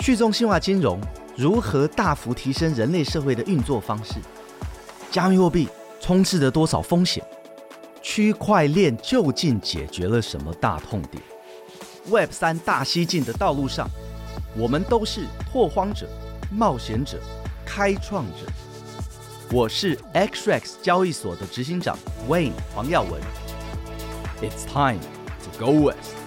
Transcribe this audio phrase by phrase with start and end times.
[0.00, 0.98] 去中心化金融
[1.36, 4.14] 如何大幅提升人类社会的运作方式？
[5.10, 5.68] 加密货币
[6.00, 7.22] 充斥着多少风险？
[8.00, 11.22] 区块链究竟解决了什么大痛点
[12.08, 13.88] ？Web 三大西进的道路上，
[14.56, 16.08] 我们都是拓荒者、
[16.50, 17.18] 冒险者、
[17.64, 18.50] 开创者。
[19.52, 23.20] 我是 XREX 交易所的执行长 Wayne 黄耀文。
[24.40, 25.00] It's time
[25.44, 26.19] to go west。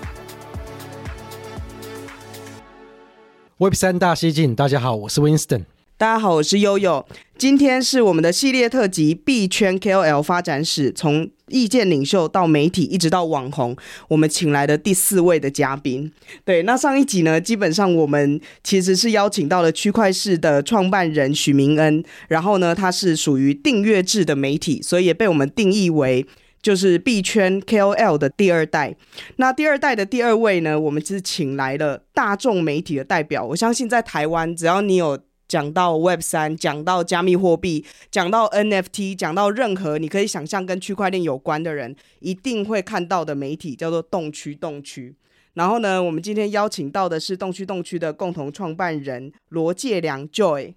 [3.64, 5.62] Web 三大西进，大家好，我是 Winston。
[5.96, 7.06] 大家好，我是悠悠。
[7.38, 13.74] 今天是我们的系列特辑《币圈 KOL 发展史》，从意见领袖到媒体，一直到网红，
[14.10, 16.12] 我们请来的第四位的嘉宾。
[16.44, 26.28] 对，那上一集呢，基本上我们其实是邀请到了区块市的创办人许明恩，然后呢，他是属于订阅制的媒体，所以也被我们定义为。
[26.64, 28.96] 就是币圈 KOL 的第二代，
[29.36, 33.46] 那第二代的第二位呢，我们是请来了大众媒体的代表。
[33.46, 45.18] 我相信在台湾，只要你有讲到 Web 三，讲到加密货币，讲到 NFT，讲到任何你可以想象跟区块链有关的人，一定会看到的媒体叫做动区动区。
[45.56, 50.76] 然后呢，我们今天邀请到的是动区动区的共同创办人罗介良 Joy。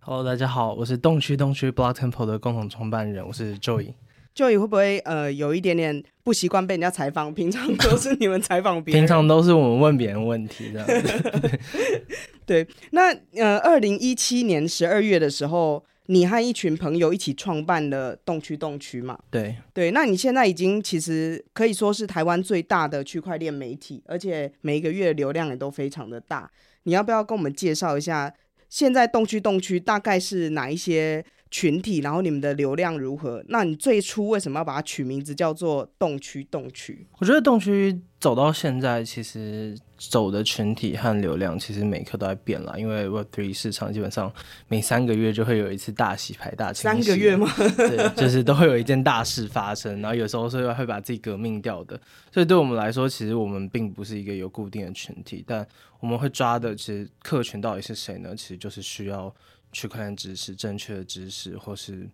[0.00, 3.92] Hello，大家好，我是动区动区 Block Temple 的共同创办人，我是 Joy。
[4.38, 7.34] Joy 会不会呃有一点点不习惯被人家采访？
[7.34, 11.58] 平常都是你们采访别人，平常都是我们问别人问题这样子。
[12.46, 19.18] 对，那呃，二零一七年十二月的时候，你和一群朋友一起创办了动区动区嘛？
[19.28, 26.48] 对对，那你现在已经其实可以说是台湾最大的区块链媒体，而且每一个月流量也都非常的大。
[26.84, 28.32] 你要不要跟我们介绍一下，
[28.68, 31.24] 现在动区动区大概是哪一些？
[31.50, 33.42] 群体，然后你们的流量如何？
[33.48, 37.06] 那你最初为什么要把它取名字叫做动区动区？
[37.18, 42.78] 我觉得动区走到现在，其实走的群体和流量其实每刻都在变了。
[42.78, 44.30] 因为 Web3 市场基本上
[44.66, 47.02] 每三个月就会有一次大洗牌、大清洗。
[47.02, 47.50] 三个月吗？
[47.76, 51.98] 对，就是都会有一件大事发生，然后有时候是会把自己革命掉的。
[52.30, 55.66] 所以对我们来说，其实我们并不是一个有固定的群体，但
[56.00, 58.34] 我们会抓的其实客群到底是谁呢？
[58.36, 59.34] 其实就是需要。
[59.72, 62.08] 区块链知识、正确的知识，或是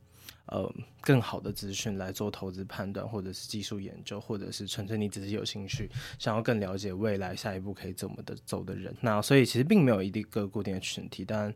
[0.47, 0.69] 呃
[1.01, 5.89] 更好的资讯来做投资判断，或者是技术研究，或者是纯粹你只是有兴趣，
[6.19, 8.95] 想要更了解未来下一步可以怎么的走的人。
[9.01, 11.55] 那所以其实并没有一个固定的群体，但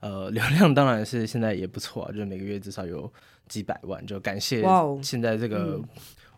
[0.00, 3.10] 呃 流量当然是现在也不错啊，就是每个月至少有
[3.48, 4.04] 几百万。
[4.06, 4.62] 就感谢
[5.02, 5.80] 现在这个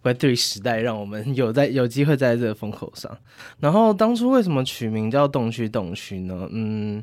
[0.02, 3.18] Web3 时代，让我们有在有机会在这个风口上。
[3.58, 6.48] 然后当初为什么取名叫动区动区呢？
[6.52, 7.02] 嗯。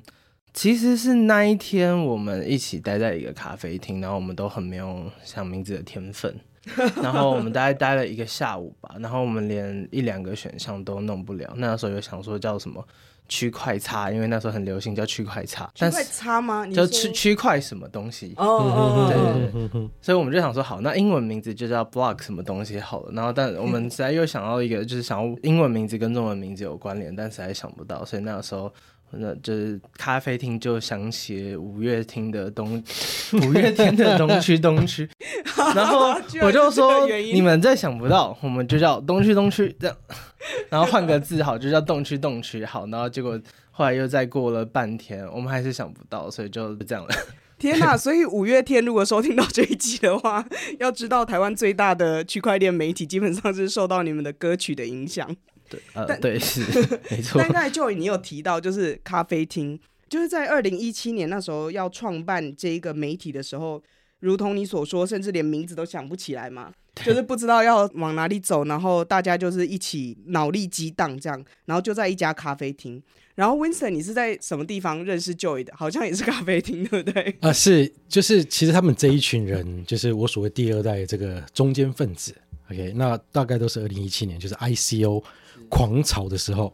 [0.53, 6.35] 其实是那一天，我们一起待在一个咖啡厅，然后我们都很没有想名字的天分，
[7.01, 11.53] 然后我们大概待了一个下午吧，然后我们连一两个选项都弄不了。
[11.57, 12.83] 那时候有想说叫什么
[13.29, 16.65] 区块叉，因为那时候很流行叫区块叉，区块叉吗？
[16.67, 18.33] 就区区块什么东西？
[18.37, 19.89] 哦哦哦，对对对。
[20.01, 23.11] 所以我们就想说，好，那英文名字就叫 Block 什么东西好了。
[23.13, 28.73] 然后，但我们实在又想到一个，就是想要英文名字跟中文名字有关联，但实在想不到，所以那个时候。
[29.11, 32.83] 那就是咖啡厅就想起五月天的东，
[33.43, 35.09] 五月天的东区东区，
[35.75, 39.97] 然后我就说你们再想不到，我们就叫东区东区这样，
[40.69, 43.39] 然后换个字好，就叫动区动区好，然后结果
[43.71, 47.09] 后来又再过了半天，我们还是想不到，所以就这样了。
[47.57, 47.97] 天呐！
[47.97, 50.45] 所以五月天如果收听到这一集的话，
[50.79, 55.35] 要知道台湾最大的区块链媒体基本上是受到你们的歌曲的影响。
[55.69, 56.61] 对，呃，对，是
[57.11, 57.39] 没错。
[57.41, 63.81] 但刚才 Joy 你有提到，就是咖啡厅，就是在二零一七年那时候要创办这一个媒体的时候，
[64.19, 66.71] 如同你所说，甚至连名字都想不起来嘛，
[67.05, 73.01] 就是不知道要往哪里走，然后大家就是一起脑力激荡这样，然后就在一家咖啡厅。
[73.35, 75.71] 然后 Winston，你是在什么地方认识 Joy 的？
[75.77, 77.23] 好像也是咖啡厅，对不对？
[77.39, 82.35] 啊、呃，是，就是其实他们这一群人，就是我所谓第二代这个中间分子。
[82.69, 85.23] OK，那大概都是二零一七年，就是 ICO。
[85.69, 86.73] 狂潮的时候，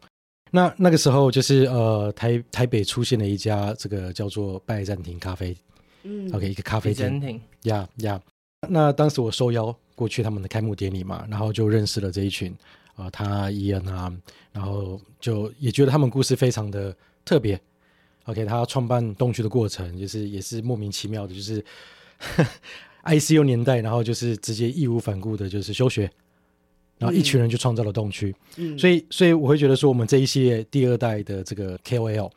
[0.51, 5.55] 那那个时候就是呃台台北出现了一家这个叫做拜占庭咖啡，
[6.03, 8.21] 嗯，OK 一个咖啡厅，呀呀，
[8.69, 12.51] 那当时我受邀过去他们的开幕典礼嘛，然后就认识了这一群
[12.95, 14.11] 啊、呃，他伊恩啊，
[14.51, 17.59] 然后就也觉得他们故事非常的特别
[18.25, 21.63] ，OK 他创办东区的过程就是也是莫名其妙的，就是
[23.03, 26.09] ICU 年代，然后就是直接义无反顾的就是休学。
[26.97, 32.31] 然后一群人就创造了动区，嗯，所以所以我会觉得说，我们这一系列第二代的这个 KOL，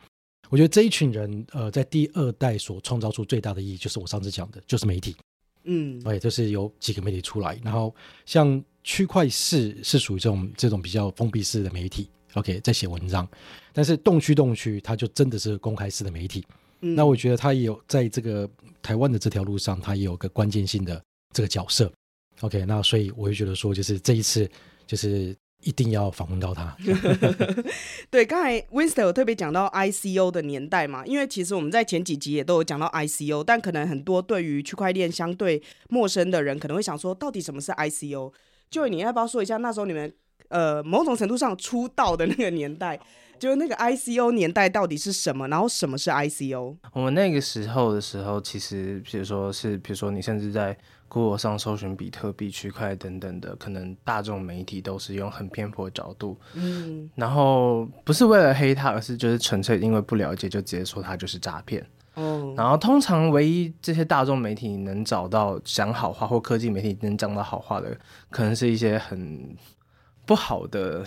[0.49, 5.15] 我觉得这一群人呃，在第二代所创造出最大的意义，就是我上次讲的，就是媒体，
[5.63, 7.95] 嗯，对，就是有几个媒体出来，然后
[8.25, 13.27] 像区块市是属于这种这种比较封闭式的媒体，OK，在写文章。
[13.71, 16.43] 但是动区动区，它就真的是公开式的媒体。
[16.81, 18.49] 嗯、那我觉得它也有在这个
[18.81, 21.01] 台湾的这条路上，它也有个关键性的
[21.33, 21.91] 这个角色。
[22.41, 24.49] OK，那所以我会觉得说，就是这一次
[24.87, 26.75] 就是一定要访问到他。
[28.09, 38.31] 对，刚才 Winston 有特别讲到 ICO 的年代嘛，因为其实我们在前几集也都有讲到 ICO，但可能很多对于区块链相对陌生的人可能会想说，到底什么是 ICO？
[38.69, 40.13] 就你要不要说一下那时候你们
[40.49, 42.99] 呃某种程度上出道的那个年代？
[43.39, 45.47] 就是那个 ICO 年代到底是什么？
[45.47, 46.75] 然后什么是 ICO？
[46.91, 61.81] 我们那个时候的时候，其实比如说是，比如说你甚至在 Google 上搜寻比特币、区块等等的，可能大众媒体都是用很偏颇的角度，嗯，然后不是为了黑他，而是就是纯粹因为不了解就直接说他就是诈骗。
[62.15, 67.97] 哦，然后通常唯一这些大众媒体能找到讲好话，或科技媒体能讲到好话的，
[68.29, 69.55] 可能是一些很
[70.29, 71.03] 不好的。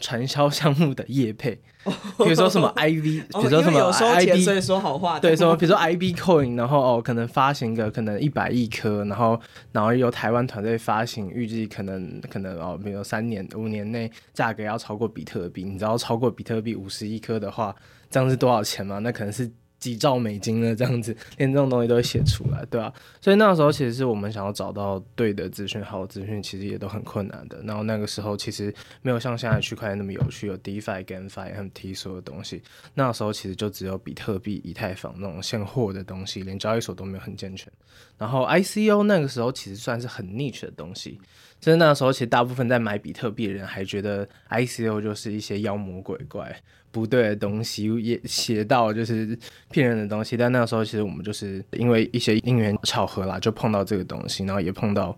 [0.00, 3.00] 传销项目的业配，比如说什么 I V，
[3.34, 9.40] 比如说什么 IB，所以说好话，对，什么比如说 IB Coin，然后哦，可能发行个可能一百亿颗，然后
[9.72, 17.74] 然后由台湾团队发行，预计可能可能哦，比如三年五年内价格要超过比特币，你知道超过比特币五十亿颗的话，
[18.08, 19.00] 这样是多少钱吗？
[19.00, 19.50] 那可能是。
[19.78, 20.74] 几兆美金呢？
[20.74, 22.94] 这样子，连这种东西都会写出来，对吧、啊？
[23.20, 27.60] 所以那时候其实是我们想要找到对的资讯，好的资讯其实也都很困难的。
[27.62, 32.62] 然后那个时候其实没有像现在区块链那么有趣，有 DeFi、GameFi、NFT 所有东西。
[32.94, 37.72] 那时候其实就只有比特币、以太坊那种现货的东西，连交易所都没有很健全。
[38.16, 41.20] 然后 ICO 那个时候其实算是很 niche 的东西。
[41.60, 46.56] 就是那时候，其实大部分在买比特币的人还觉得 ICO 就是一些妖魔鬼怪、
[46.90, 49.38] 不对的东西，也写到就是
[49.70, 50.36] 骗人的东西。
[50.36, 55.16] 但那个时候，其实我们就是因为一些因缘巧合啦，就碰到这个东西，然后也碰到。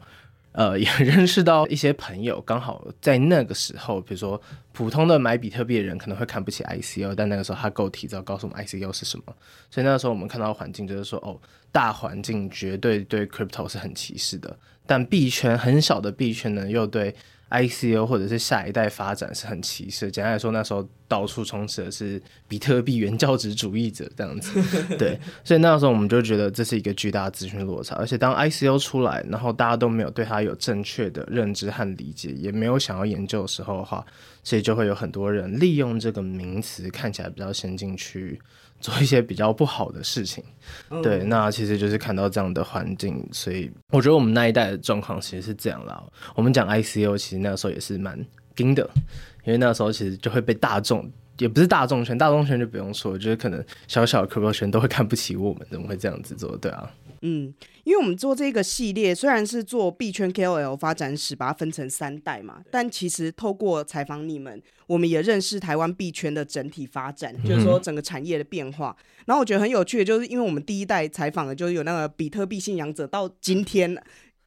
[0.52, 9.25] 呃，也认识到一些朋友，刚好在那个时候，比如说普通的买比特币的人可能会看不起 ICO，但那个时候他够提早告诉我们 ICO 是什么，
[9.70, 11.38] 所以那个时候我们看到环境就是说，哦，
[11.70, 17.14] 大环境绝对对 crypto 是很歧视的，但币圈很小的币圈呢，又对。
[17.50, 20.11] ICO 或者是下一代发展是很歧视。
[20.11, 24.62] 简单来说，那时候到处充斥的是比特币原教旨主义者这样子。
[24.97, 27.97] 对，所以那时候我们就觉得这是一个巨大的资讯落差。
[27.97, 34.06] 而且当 ICO 出来，然后大家都没有对它有正确的认知和理解，也没有想要研究的时候的话，
[34.44, 38.41] 所以就会有很多人利用这个名词看起来比较先进去。
[38.81, 40.43] 做一些比较不好的事情，
[41.03, 46.03] 对，那其实就是看到这样的环境，所以我觉得我们那一代的状况其实是这样啦。
[46.35, 48.19] 我们讲 ICO，其实那个时候也是蛮
[48.56, 48.88] 盯的，
[49.44, 56.56] 因为那个时候其实就会被大众，也不是大众圈，大众圈就不用说，就是可能小小的 crypto 圈都会看不起我们，怎么会这样子做？
[56.56, 56.91] 对啊。
[57.23, 57.53] 嗯，
[57.90, 68.96] 因为我们做这个系列，虽然是做币圈 KOL 发展史，把它分成三代嘛，但其实透过采访你们，我们也认识台湾币圈的整体发展，就是说整个产业的变化。
[69.26, 74.00] 然后我觉得很有趣的，就是因为我们第一代采访的，就是有那个比特币信仰者，到今天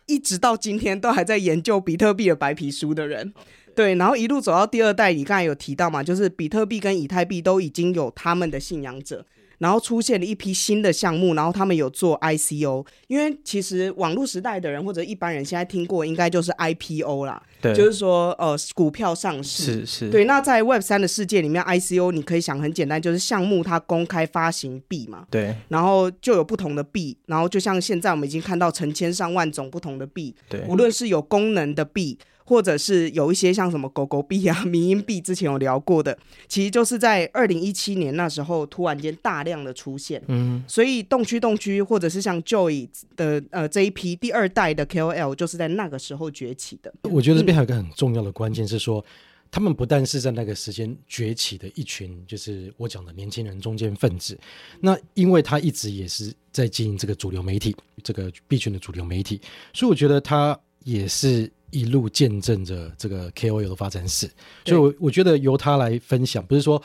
[0.05, 3.33] 一直到今天都还在研究比特币的白皮书的人，
[3.75, 9.25] 对，然后一路走到第二代，你刚才有提到嘛，就是比特币跟以太币都已经有他们的信仰者。
[9.63, 20.25] 然后出现了一批新的项目，然后他们有做 ICO，因为其实网络时代的人或者一般人现在听过，应该就是 IPO 啦，对，就是说呃股票上市，是是，对。
[20.25, 32.19] 那在 Web 三的世界里面，ICO 你可以想很简单，就是项目它公开发行币嘛，对，然后就有不同的币，然后就像现在我们已经看到成千上万种不同的币，对，无论是有功能的币。
[32.45, 46.93] 或者是有一些像什么狗狗币啊、 民营币，之前有聊过的，其实就是在二零一七年那时候突然间大量的出现，嗯，所以动区动区或者是像 Joy 的呃这一批第二代的 KOL，就是在那个时候崛起的。
[47.03, 49.05] 我觉得这边还有一个很重要的关键是说，嗯、
[49.49, 54.37] 他们不但是在那个时间崛起的一群，就是我讲的年轻人中间分子，
[54.81, 59.39] 那因为他一直也是在经营这个主流媒体，这个币圈的主流媒体，
[59.73, 61.49] 所以我觉得他也是。
[61.73, 64.29] 一路见证着这个 KOL 的发展史，
[64.63, 66.81] 所以我我觉得由他来分享，不是说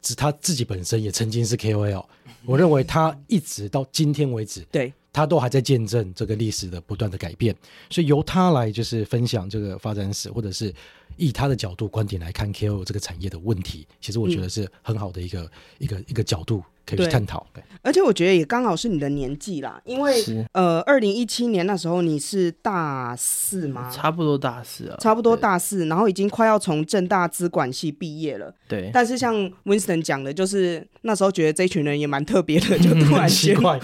[0.00, 2.04] 只他自己本身也曾经是 KOL，
[2.46, 7.54] 我认为他一直到今天为止，对，他都还在见证这个历史的不断的改变，
[7.90, 10.72] 所以由他来就是分享这个发展史，或者是
[11.16, 16.62] 以他的角度观点来看 KOL 这个产业的问题，其实我觉得是很好的一个、嗯、一个一个角度。
[16.86, 17.46] 可以去探讨，
[17.82, 23.88] 而且我觉得也刚好是你的年纪啦，因为呃，二零一七年那时候你是大四吗？
[23.94, 28.52] 差不多大四啊，差不多大四，然后已经快要从正大资管系毕业了。
[28.66, 29.36] 对，但是像
[29.66, 33.78] Winston 讲的，就是那时候觉得这群人也蛮特别的，就突 然很奇怪，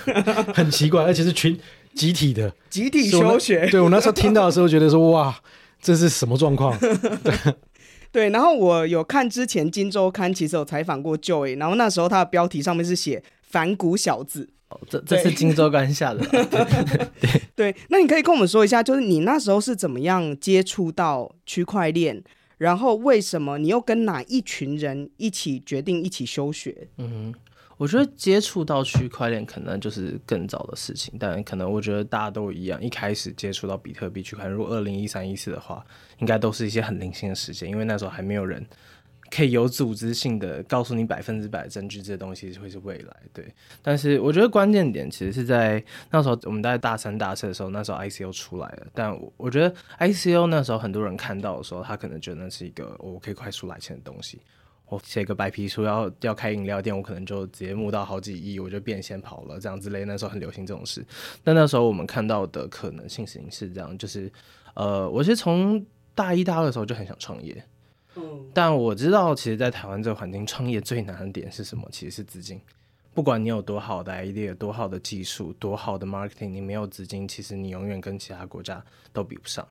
[0.53, 1.57] 很奇怪，而且是群
[1.95, 3.69] 集体的 集体休学。
[3.69, 5.33] 对，我那时候听到的时候，觉得说哇，
[5.87, 6.77] 这是什么状况？
[6.79, 7.55] 对。
[8.13, 14.49] 对，然后我有看之前《金周刊》其实有采访过 Joy，然后那时候他的标题上面是写“反骨小子”。
[14.71, 16.25] 哦，这这是《金周刊》下的。
[17.21, 22.23] 对 对，那你可以跟我们说一下，就是你那时候是怎么样接触到区块链，
[22.57, 26.89] 然后为什么你又跟哪一群人一起决定一起休学？
[26.97, 27.35] 嗯。
[27.77, 35.85] 我觉得接触到区块链可能就是更早的事情，但可能我觉得大家都一样，一开始接触到比特币区块链，如果二零一三一四的话，
[36.19, 38.65] 应该都是一些很零星的时间，因为那时候还没有人
[39.31, 43.15] 可以有组织性的告诉你百分之百证据，这些东西会是未来。
[43.35, 43.45] 对，
[43.83, 54.41] 但是我觉得关键点其实是在那时候，我们大概大三、大四的时候，那时候 ICO 出来了，但我我觉得 ICO 那时候很多人看到的时候，他可能觉得那是一个我可以快速来钱的东西。
[54.89, 60.05] 我写个白皮书要要开饮料店，我可能就直接募到好几亿，我就变现跑了这样之类。
[60.05, 61.05] 那时候很流行这种事，
[61.43, 64.31] 但那时候我们看到的可能性形是这样，就是
[64.75, 67.65] 呃，我其实从大一大二的时候就很想创业，
[68.15, 71.89] 嗯，但我知道其实，在台湾这个环境，创业最难的点是什么？
[71.91, 72.61] 其实是资金。
[73.13, 79.67] 不管你有多好的 idea、多好的技术、多好的 marketing，你没有资金，其实你永远跟其他国家都比不上。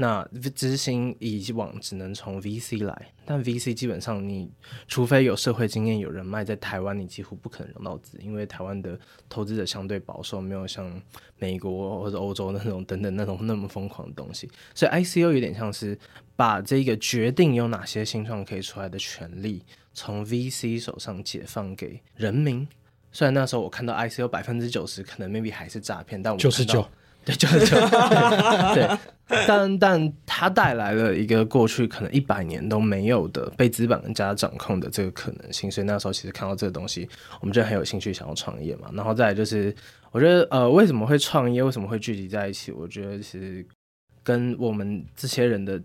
[0.00, 0.24] 那
[0.54, 4.48] 执行以往只能从 VC 来，但 VC 基本上你
[4.86, 8.96] 除非有社会经验、有人脉，在台湾你几乎不可能融到资，因为台湾的
[9.28, 11.02] 投资者相对保守，没有像
[11.36, 14.48] 美国或者欧洲那种等等那种那么疯狂的东西。
[14.72, 15.98] 所以 ICO 有点像是
[16.36, 22.64] 把这个决定有哪些新创可以出来的权利，从 VC 手上解放给人民。
[23.10, 26.86] 虽然那时候我看到 ICO 百分之九十可能 maybe 还是诈骗，但我就是就。
[27.36, 27.76] 对，就是就
[28.74, 28.98] 对，
[29.46, 37.06] 但但它带来了一个过去可能一百年都没有的被资本家掌控的这个可能性，所以那时候其实看到这个东西，
[37.40, 38.88] 我们就很有兴趣想要创业嘛。
[38.94, 39.74] 然后再来就是，
[40.10, 42.72] 我觉得呃，为什么会创业，为什么会聚集在一起？
[42.72, 43.62] 我觉得其实
[44.22, 45.78] 跟我们这些人的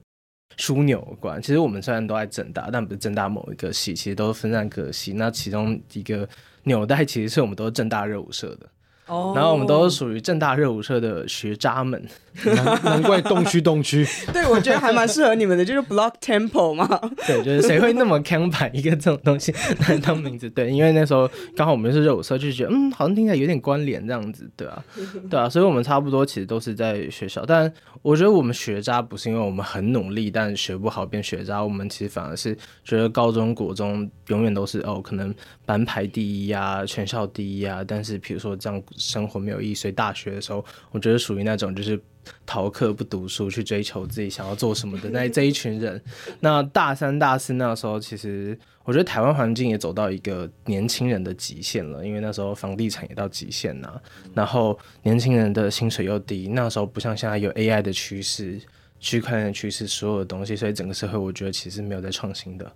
[0.57, 1.41] 枢纽有关。
[1.41, 5.11] 其实我们虽然都在正大，但不是正大某一个系，其实都是分散各系。
[5.11, 6.25] 那其中一个
[6.63, 8.69] 纽带，其实是我们都是正大热舞社的。
[9.07, 12.01] 然后我们都是属于正大热舞社的学渣们，
[12.45, 14.05] 难 难怪动区动区。
[14.31, 16.87] 对，我觉得还蛮适合你们的，就是 Block Temple 嘛。
[17.27, 19.53] 对，就是谁会那么看板一个这种东西
[19.87, 20.49] 来当名字？
[20.49, 24.83] 对，因为那时候刚好我们是热舞社，就觉得嗯，好像听起来有点关联这样子，对啊，
[25.29, 27.45] 对啊，所以我们差不多其实都是在学校。
[27.45, 27.71] 但
[28.01, 31.63] 我觉得我们学渣不是因为我们很努力，但学不好变学渣。
[31.63, 35.33] 我们其实反而是觉得高中国中永远都是哦，可能
[35.65, 37.83] 班排第一呀，全校第一啊。
[37.85, 38.81] 但是比如说这样。
[38.97, 41.99] 生活没有意义，所以大学的时候，我觉得属于那种就是
[42.45, 46.01] 逃课不读书，去追求自己想要做什么的 那这一群人。
[46.39, 53.99] 那大三、大四那时候，其实我觉得台湾环境也走到一个年轻人的极限了，因为那时候房地产也到极限呐，
[54.33, 58.59] 然后年轻人的薪水又低，那时候不像现在有 AI 的趋势、
[58.99, 62.71] 区块链的趋势，所有的东西，所以整个社会我觉得其实没有在创新的，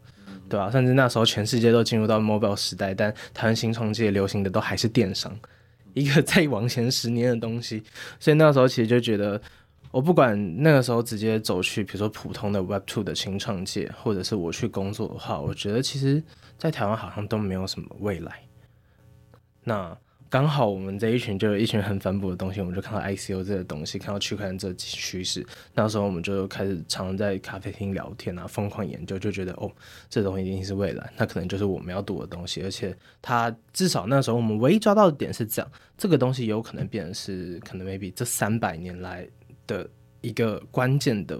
[0.49, 0.71] 对吧、啊？
[0.71, 5.37] 甚至那时候全世界都进入到 mobile 时代，但台湾新创界流行的都还是电商。
[5.99, 7.83] 一个 再往前十年的东西，
[8.19, 9.41] 所以那时候其实就觉得，
[9.91, 16.21] 我不管那个时候直接走去，比如说普通的 Web Two 的新创界，或者是我去工作的话，我觉得其实，
[16.57, 18.43] 在台湾好像都没有什么未来。
[19.63, 19.97] 那。
[20.29, 29.71] 刚好我们这一群就有一群很反哺的东西，我们就看到 ICO 这个东西，看到区块链这趋势，那时候我们就开始常常在咖啡厅聊天啊，疯狂研究，就觉得哦，
[30.09, 39.25] 这东西一定是未来，那可能就是我们要赌的东西，而且它至少那时候我们唯一抓到的点是这样，这个东西有可能变成是可能 maybe 这三百年来
[39.65, 41.39] 的一个关键的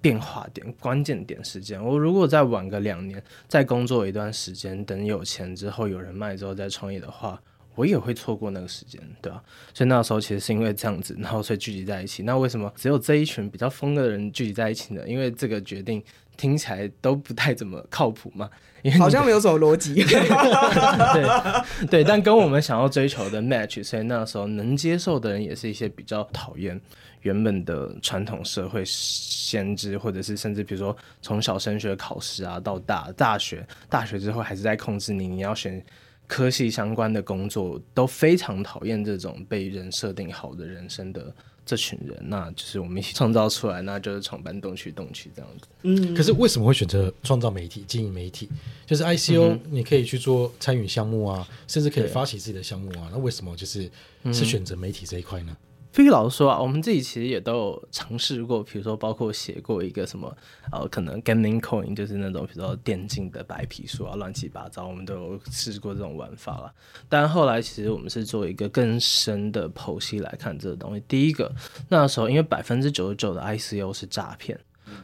[0.00, 1.84] 变化点、关键点时间。
[1.84, 7.38] 我如果再晚个两年，再工作一段时间，等有钱之后有人脉之后再创业的话。
[7.74, 9.42] 我也会错过那个时间，对吧？
[9.72, 12.22] 所以那时候其实是因为这样子，然后所以聚集在一起。
[12.22, 15.02] 那为什么只有这一群比较疯的人聚集在一起呢？
[15.06, 16.02] 因为这个决定
[16.36, 18.50] 听起来都不太怎么靠谱嘛，
[18.82, 19.94] 因为好像没有什么逻辑。
[20.04, 26.78] 对对，但跟我们想要追求的 match，所以那时候能接受的人也是一些比较讨厌
[27.22, 35.82] 原本的传统社会先知，或者是甚至比如说从小升学考试啊，到大大学，大学之后还是在控制你，你要选。
[36.26, 45.66] 科系相关的工作都非常讨厌这种被人设定好的人生的这群人，那就是我们一起创造出来，那就是创办动区动区这样子。
[45.82, 48.48] 嗯，可是为什么会选择创造媒体、经营媒体？
[48.86, 53.08] 就是 ICO，你可以去做参与项目啊，甚至可以发起自己的项目啊。
[53.12, 53.90] 那为什么就是
[54.32, 55.56] 是选择媒体这一块呢？
[55.56, 60.32] 必须老实说啊，我们自己其实也都有尝试过，比如说包括写过一个什么
[60.70, 66.72] 呃，可能 gaming coin 就是那种比如说电竞的白皮书啊，乱七八糟，我们都有试过这种玩法了。
[67.08, 71.02] 但后来其实我们是做一个更深的剖析来看这个东西。
[71.08, 71.52] 第一个，
[71.88, 74.58] 那时候因为百分之九十九的 ICO 是诈骗，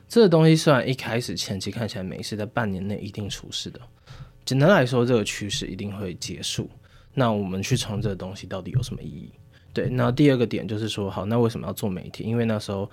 [0.08, 3.80] 这个东西虽然一开始前期看起来没事，在半年内一定出事的。
[4.46, 6.70] 简单来说，这个趋势一定会结束。
[7.12, 9.30] 那我们去冲这个东西到底有什么意义？
[9.78, 12.24] 对，那第二个点就是说，好，那为什么要做媒体？
[12.24, 12.90] 因为那时候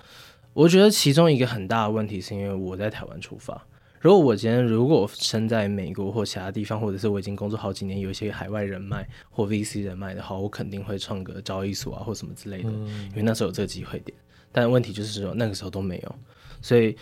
[0.52, 3.60] 我觉得其中一个很大的问题是因为我在台湾出发。
[4.00, 14.16] 如果我今天如果我身在美国或其他地方，或者是我已经工作好几年，有一些海外人脉或 VC 人脉的话，我肯定会创个交易所啊或什么之类的，因为那时候有这个机会点。
[14.52, 16.14] 但问题就是说那个时候都没有，
[16.62, 16.96] 所以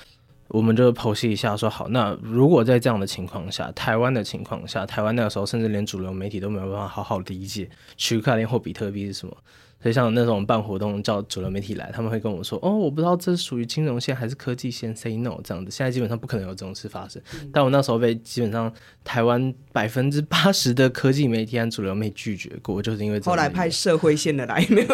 [0.49, 9.37] 我们就剖析一下说，好，那如果在这样的情况下，台湾的情况下，台湾那个时候甚至连主流媒体都没有办法好好理解区块链或比特币是什么。
[9.85, 17.21] 所以像那种办活动叫主流媒体来，他们会跟我说：“哦，我不知道这是属于金融线还是科技线，say no 这样子。”现在基本上不可能有这种事发生。
[17.35, 18.73] 嗯、但我那时候被基本上
[19.05, 24.89] 台湾百分之八十的科技媒体和主流媒体拒绝过，就是因为后来派社会线的来，没有，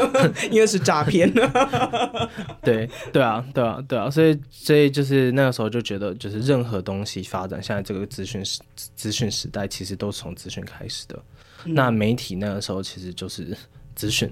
[0.50, 1.32] 因为是诈骗。
[2.60, 8.58] 对对啊，对啊，对啊，所以所以就是那个时候就觉得，就是任何东西发展，现在这个资讯时
[8.96, 11.22] 资讯时代，其实都是从资讯开始的。
[11.66, 13.56] 嗯、那媒体那个时候其实就是
[13.94, 14.28] 资讯。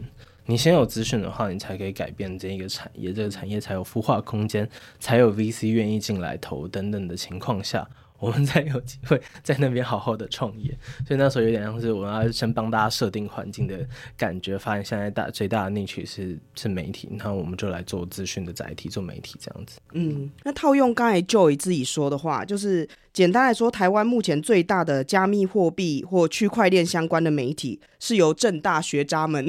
[0.48, 4.66] 你先有资讯的话，你才可以改变这一个产业，这个产业才有孵化空间，
[4.98, 7.86] 才有 VC 愿意进来投等等的情况下。
[8.18, 10.76] 我们才有机会在那边好好的创业，
[11.06, 13.78] 所以那时候有点像是我要先帮大家设定环境的
[14.16, 14.58] 感觉。
[14.58, 19.78] 发现现在大最大的内驱是是媒体，那我们就来做资讯的载体，做媒体这样子。
[19.92, 29.44] 嗯，那套用刚才 Joy 自己说的话，就是简单来说，台湾目前最大的加密货币或区块链相关的媒体是由正大学渣们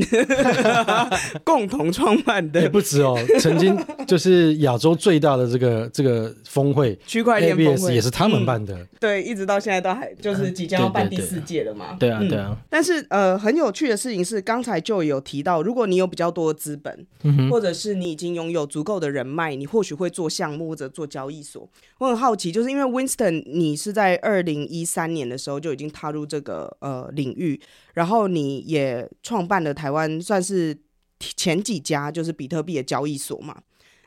[1.45, 2.59] 共同创办的。
[2.61, 8.75] 也不止哦，曾经就是亚洲最大的这个这个峰会区块链峰会也是他们办的。
[8.75, 11.95] 嗯对，一直到现在都还就是即将要办第四届了嘛。
[11.99, 12.57] 对啊，对啊。
[12.71, 21.69] 但是呃，很有趣的事情是，刚才就有提到，如果你有比较多的资本，嗯、或者是你已经拥有足够的人脉，你或许会做项目或者做交易所。
[22.00, 27.60] 我很好奇，就是因为 Winston，你是在二零一三年的时候就已经踏入这个呃领域，
[27.94, 30.77] 然后你也创办了台湾算是
[31.20, 33.62] 前几家就是比特币的交易所嘛。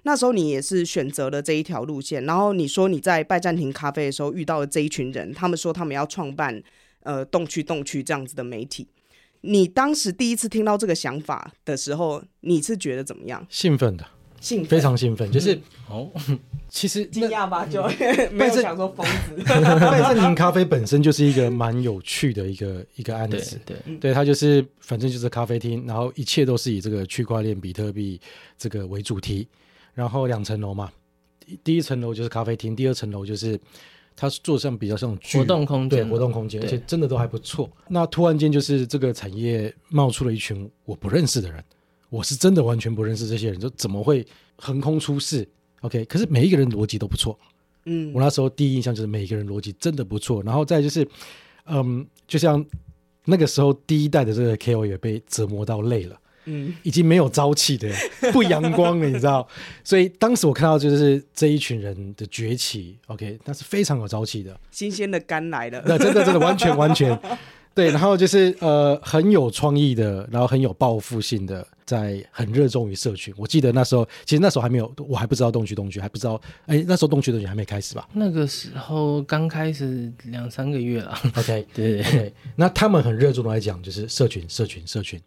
[0.04, 6.60] 那时候你也是选择了这一条路线，然后你说你在拜占庭咖啡的时候遇到了这一群人，他们说他们要创办
[7.02, 8.88] 呃动区动区这样子的媒体。
[9.42, 13.46] 你当时第一次听到这个想法的时候，你是觉得怎么样？
[13.50, 14.06] 兴奋的，
[14.42, 16.10] 兴奋，非常兴奋，就是、嗯、哦，
[16.68, 17.82] 其实惊讶吧，就
[18.32, 19.42] 没有想说疯子。
[19.46, 28.20] 拜占庭咖啡本身就是一个蛮有趣的一个一个案子，对对，对，它就是反正就是咖啡厅，然后一切都是以这个区块链、比特币
[28.58, 29.46] 这个为主题。
[29.94, 30.90] 然后两层楼嘛，
[31.62, 33.60] 第一层楼就是咖啡厅，第二层楼就是
[34.16, 37.70] 它做上比较像活动空间，对，活动空间，而且真的都还不错。
[37.88, 41.62] 那突然间就是这个产业冒出了一群我不认识的人，
[42.12, 45.48] 我是真的完全不认识这些人，就怎么会横空出世
[45.80, 47.38] ？OK，可是每一个人逻辑都不错，
[47.86, 50.42] 嗯，我那时候第一印象就是每一个人逻辑真的不错。
[50.42, 51.08] 然后再就是，
[51.64, 52.62] 嗯，就像
[53.24, 56.18] 那个时候第一代的这个 KOL 也被折磨到累了。
[56.44, 57.88] 嗯，已经没有朝气的，
[58.30, 59.48] 不阳光了，你知道？
[59.82, 67.18] 所以当时我看到就是这一群人的崛起，OK，那是非常有朝气的，新鲜的肝来了，那真的真的完全完全
[67.74, 67.90] 对。
[67.90, 73.32] 然后就是呃很有创意的，然后很有报复性的，在很热衷于社群。
[73.36, 78.08] 我记得那时候，其实那时候还没有，我还不知道动区动区，还不知道，哎，那时候动区动区还没开始吧？
[78.12, 82.34] 那个时候刚开始两三个月了，OK，对 对对。
[82.56, 85.20] 那他们很热衷的来讲，就是社群，社群，社群。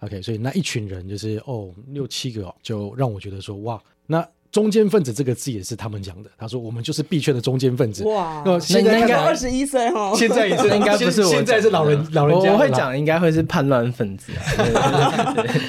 [0.00, 6.30] OK，所以那一群人就是哦六七个哦，就让我觉得说哇，那中间分子这个字也是他们讲的。
[6.36, 8.04] 他说我们就是币圈的中间分子。
[8.04, 12.52] 哇，那现在应该二十一岁哦，现在也是 应该不是我，现在是老人老人家。
[12.52, 14.44] 我会讲应该会是叛乱分子啊。
[14.54, 15.60] 对，对，对，对，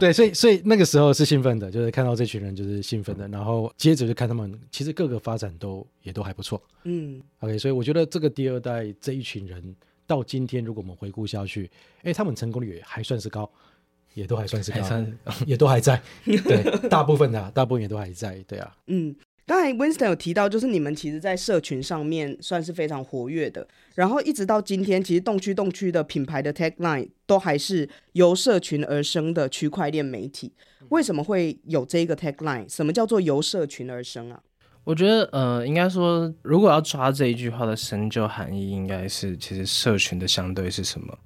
[0.00, 6.58] 对，所以所以那个时候是兴奋的，就是看到这群人就是兴奋的，然后接着就看他们其实各个发展都也都还不错。
[6.84, 9.62] 嗯，OK，所以我觉得这个第二代这一群人
[10.06, 11.70] 到今天，如果我们回顾下去，
[12.04, 13.50] 哎，他们成功率也还算是高。
[14.14, 14.78] 也都还算是高，
[15.46, 18.76] 也都还在， 对，大部分的、啊，大部分也都还在，对啊。
[18.88, 19.14] 嗯，
[19.46, 30.52] 刚才 Winston 有提到，就是你们其实，在社群上面算是非常活跃的，然后一直到今天，其实动区动区的品牌的 tagline 都还是由社群而生的区块链媒体。
[30.88, 32.68] 为什么会有这个 tagline？
[32.68, 34.40] 什么叫做由社群而生啊？
[34.82, 41.16] 我觉得，呃，应该说，如果要抓这一句话的深究含义，应该是其实社群的相对是什么？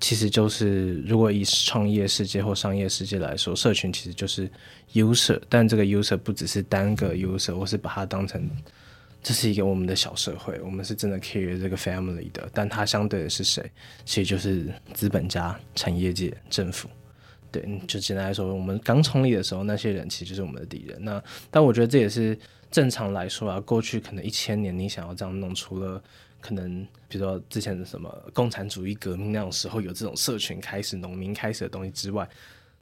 [0.00, 4.48] 其实就是，如果以创业世界或商业世界来说，社群其实就是
[4.92, 8.48] user，但这个 user 不只是单个 user，我是把它当成
[9.22, 12.48] 这是一个我们的小社会，我们是真的 care 这个 family 的。
[12.54, 13.68] 但它相对的是谁？
[14.04, 16.88] 其实就是资本家、产业界、政府。
[17.50, 20.96] 对，就简单来说，我们刚创立的时候，那些人其实就是我们的敌人。
[21.02, 22.38] 那但我觉得这也是
[22.70, 26.02] 正常来说啊，过去可能一千年你想要这样弄，除了
[26.40, 32.28] 可能比如说之前的什么共产主义革命那种时候有这种社群开始、农民开始的东西之外。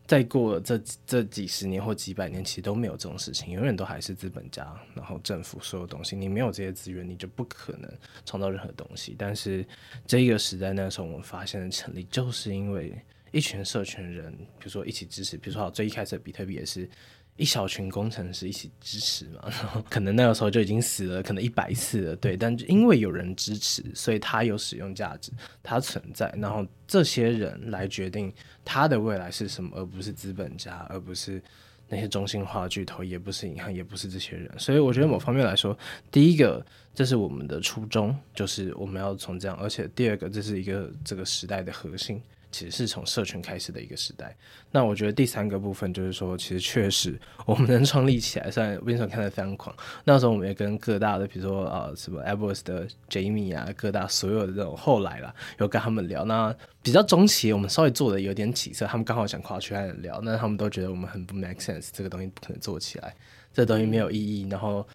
[0.07, 7.93] 再过这这几十年或几百年，其实都没有这种事情，永远都还是资本家，然后政府所有东西，你没有这些资源，你就不可能
[8.25, 9.17] 创造任何东西。
[9.19, 9.67] 但是
[10.07, 12.97] 这个时代那时候，我们发现的成立，就是因为
[13.33, 16.89] 一群社群人，比如说一起支持，比如说好，最一开始比特币也是。
[17.37, 22.37] 一小群工程师一起支持嘛， 然后可能那个时候就已经死了，可能一百次了，对。
[22.37, 25.31] 但因为有人支持，所以它有使用价值，
[25.63, 26.35] 它存在。
[26.39, 28.33] 然后这些人来决定
[28.65, 31.43] 它的未来是什么，而不是资本家，而不是
[31.89, 34.51] 那些中心化巨头，也不是银行，也不是这些人。
[34.59, 35.77] 所以我觉得某方面来说，
[36.11, 39.57] 第一个这是我们的初衷，就是我们要从这样。
[39.59, 42.21] 而且第二个，这是一个这个时代的核心。
[42.51, 44.37] 其实是从社群开始的一个时代。
[44.71, 49.75] 那我觉得第三个部分就是说，其实确实我们能创立起来，虽然 Winston 看得非常狂。
[50.05, 56.25] 那时候我们也跟各大的，比如说呃什么 Apples 的 Jamie 啊，各大所有的这种后来啦，有跟他们聊。
[56.25, 63.15] 那比较中期，我们稍微做的有点起色，他们刚好想跨区来聊，那他们都觉得我们很不 make sense，这个东西不可能做起来，
[63.53, 64.87] 这东西没有意义，然后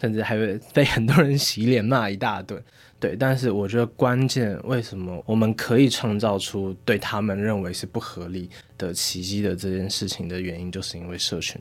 [0.00, 2.62] 甚至还会被很多人洗脸骂一大顿。
[3.00, 11.58] 对，但是我觉得关键，为什么我们可以创造出对他们认为是不合理的奇迹的这件事情的原因，就是因为社群，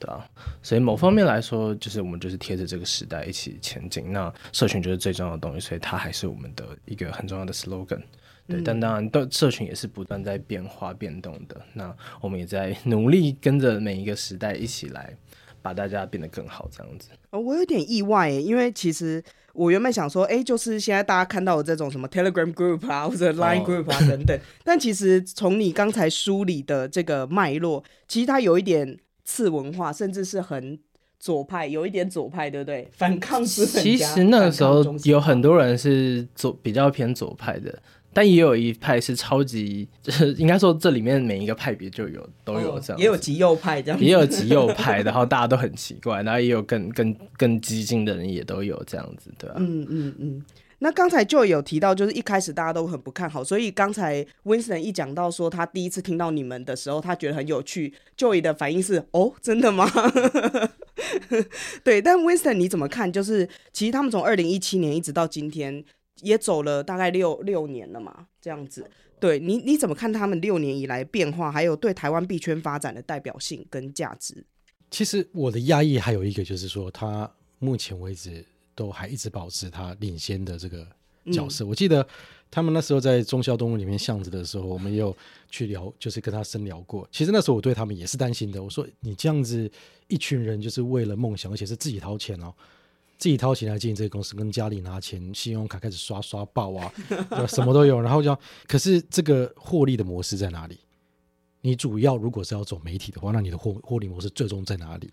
[0.00, 0.28] 对啊，
[0.60, 4.12] 所以某方面来说，就是我们就是贴着这个时代一起前进。
[4.12, 8.02] 那社群就是最重要的东西，所以它还是我们的一个很重要的 slogan。
[8.48, 11.62] 对，但当然，的社群也是不断在变化变动的。
[11.72, 15.16] 那我们也在努力跟着每一个时代一起来，
[15.62, 17.08] 把大家变得更好，这样子。
[17.30, 19.22] 哦，我有点意外，因为其实。
[19.54, 30.78] 我原本想说，哎、欸，就是现在大家看到的这种什么 Telegram Group 啊，或者 Line Group 啊等等， 但其实从你刚才梳理的这个脉络，其实它有一点次文化，甚至是很
[31.20, 32.88] 左派，有一点左派，对不对？
[32.92, 33.80] 反抗资本家。
[33.82, 37.78] 其实那个时候有很多人是左，比较偏左派的。
[38.14, 49.58] 但也有一派是超级，就 是应该说这里面每一个派别就有都有这样、哦，也有极右派这样，也有极右派，然后大家都很奇怪，然后也有更更更激进的人也都有这样子，对吧、啊？
[49.60, 50.44] 嗯嗯嗯。
[50.80, 59.88] 那刚才就有提到，就是一开始大家都很不看好，所以刚才 Winston 一讲到说他第一次听到你们的时候，他觉得很有趣，Joy 的反应是哦，真的吗？
[61.84, 63.12] 对，但 Winston 你怎么看？
[63.12, 65.84] 就是其实他们从二零一七年一直到今天。
[66.22, 74.44] 也走了大概六六年了嘛，这样子，对你你怎么看他们六年以来变化，还有对台湾币圈发展的代表性跟价值？
[74.90, 80.86] 其实我的压抑还有一个就是说，他目前为止都还一直保持他领先的这个
[81.32, 81.64] 角色。
[81.64, 82.06] 嗯、我记得
[82.50, 85.16] 他们那时候在忠孝东路里面巷子的时候，我们也有
[85.48, 87.08] 去聊，就是跟他深聊过。
[87.10, 89.70] 其实那时候我对他们也是担心的，我说你这样子
[90.08, 92.52] 一群人就是为了梦想，而且是自己掏钱哦。
[93.22, 96.92] 自己掏钱来经营这个公司，跟家里拿钱，信用卡开始刷刷爆啊，
[97.46, 98.00] 什么都有。
[98.00, 100.80] 然后就，可是这个获利的模式在哪里？
[101.60, 105.08] 你主要如果是要走媒体的话，那你的获获利模式最终在哪里？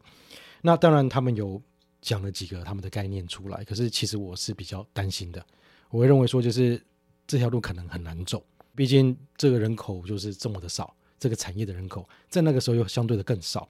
[0.64, 1.62] 那当然，他们有
[2.02, 3.64] 讲了几个他们的概念出来。
[3.64, 5.46] 可是其实我是比较担心的，
[5.92, 6.84] 我会认为说，就是
[7.28, 8.44] 这条路可能很难走。
[8.74, 13.70] 毕竟这个人口就是这么的少，这个产业的人口在那个时候又相对的更少。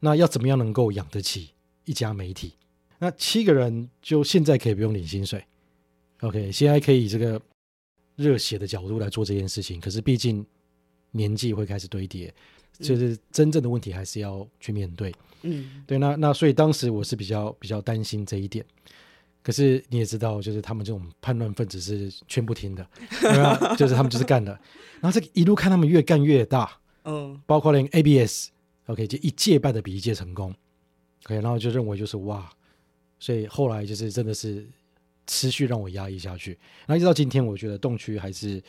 [0.00, 1.50] 那要怎么样能够养得起
[1.84, 2.54] 一家媒体？
[2.98, 5.44] 那七个人就现在可以不用领薪水
[6.20, 7.40] ，OK，现在可以以这个
[8.16, 9.80] 热血的角度来做这件事情。
[9.80, 10.44] 可是毕竟
[11.10, 12.32] 年纪会开始堆叠，
[12.78, 15.14] 就是真正的问题还是要去面对。
[15.42, 18.64] 嗯，对，那那所以当时我是比较比较担心这一点。
[19.42, 22.84] 可是你也知道，就是他们这种叛乱分子是劝不听的，
[23.20, 23.76] 对吧？
[23.76, 24.50] 就是他们就是干的。
[25.00, 30.52] 然后这一路看他们越干越大，嗯，包括连 ABS，OK，就一届败的比一届成功
[31.26, 32.50] ，OK，然后就认为就是哇。
[33.18, 34.66] 所以后来就是真的是
[35.26, 36.52] 持续让我压抑下去，
[36.86, 38.62] 然后一直到今天，我觉得动区还是，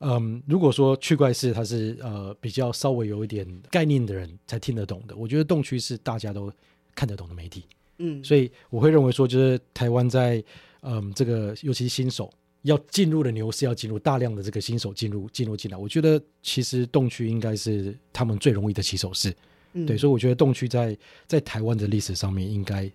[0.00, 6.52] 嗯，如果说去怪事它是呃比较稍微有一点概念的人才听得懂的，我觉得动区是大家都
[6.94, 7.64] 看得懂的媒体，
[7.98, 10.44] 嗯，所以我会认为说，就是台湾在
[10.82, 12.30] 嗯这个尤其是新手
[12.62, 19.34] 要进入的牛市，要进入大量的这个新手进入进入进来，我觉得其实动区应该是他们最容易的起手式，
[19.72, 22.90] 嗯，对，所以我觉得动区在在台湾的历史上面应该。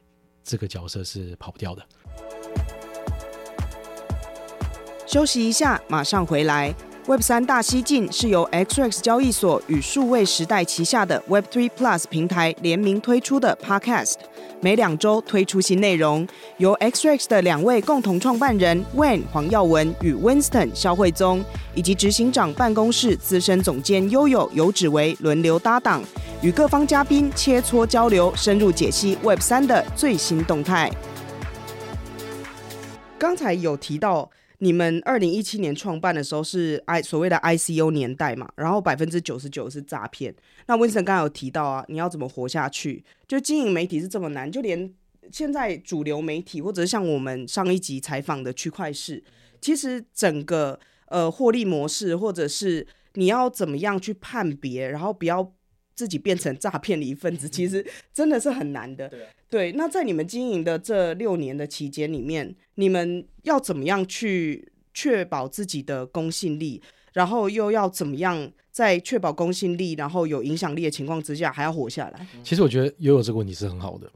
[0.49, 1.85] 这个角色是跑不掉的。
[5.05, 6.73] 休息一下，马上回来。
[7.09, 14.17] Web 三大西进是由 XRX 交易所与数位时代旗下的 Web Three Plus 平台联名推出的 Podcast，
[14.61, 21.43] 每两周推出新内容，由 XRX 的两位共同创办人 Wayne 黄耀文与 Winston 萧慧宗，
[21.73, 26.03] 以及执行长办公室资深总监 Yoyo 游芷薇轮流搭档。
[26.43, 30.91] 与各方嘉宾切磋交流，深入解析 Web 三的最新动态。
[33.17, 40.33] 刚才有提到，你们二零一七年创办的时候是 I 所谓的 ICO 年代嘛，然后百分之九十九是诈骗。
[40.67, 43.03] 那 winson 刚才有提到啊，你要怎么活下去？
[43.27, 44.93] 就经营媒体是这么难，就连
[45.31, 49.23] 现在主流媒体，或者是像我们上一集采访的区块市，
[49.61, 55.53] 其实整个呃获利模式，或者是你要怎么样去判别，然后不要。
[55.99, 59.09] 自己变成诈骗的一份子， 其实真的是很难的。
[59.09, 66.81] 对，对，那在你们经营的这六年的期间里面，你们要怎么样去确保自己的公信力，
[67.11, 72.25] 然后又要怎么样在确保公信力，然后有影响力的情况之下，还要活下来？
[72.45, 74.09] 其实我觉得悠悠这个问题是很好的，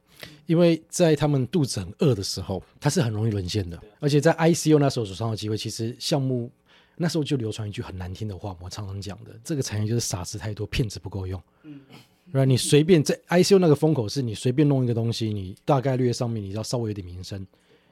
[0.45, 3.77] 因为在他们肚子很饿的时候，他是很容易沦陷的。
[3.99, 6.49] 而且在 I C U 那时候手上的机会，其实项目。
[6.95, 11.41] 那时候就流传一句很难听的话，我常常讲的，这个产业就是傻子太多，骗子不够用。
[11.63, 11.79] 嗯，
[12.31, 17.45] 然后你随便在 I C U 那个风口是你随便弄一个东西，你大概率上面你要稍微有点名声，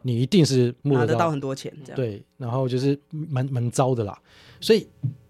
[0.03, 1.73] 你一定是拿得到很多钱。
[1.83, 4.19] 这样对，然后就是蛮蛮糟的啦。
[4.59, 4.87] 所以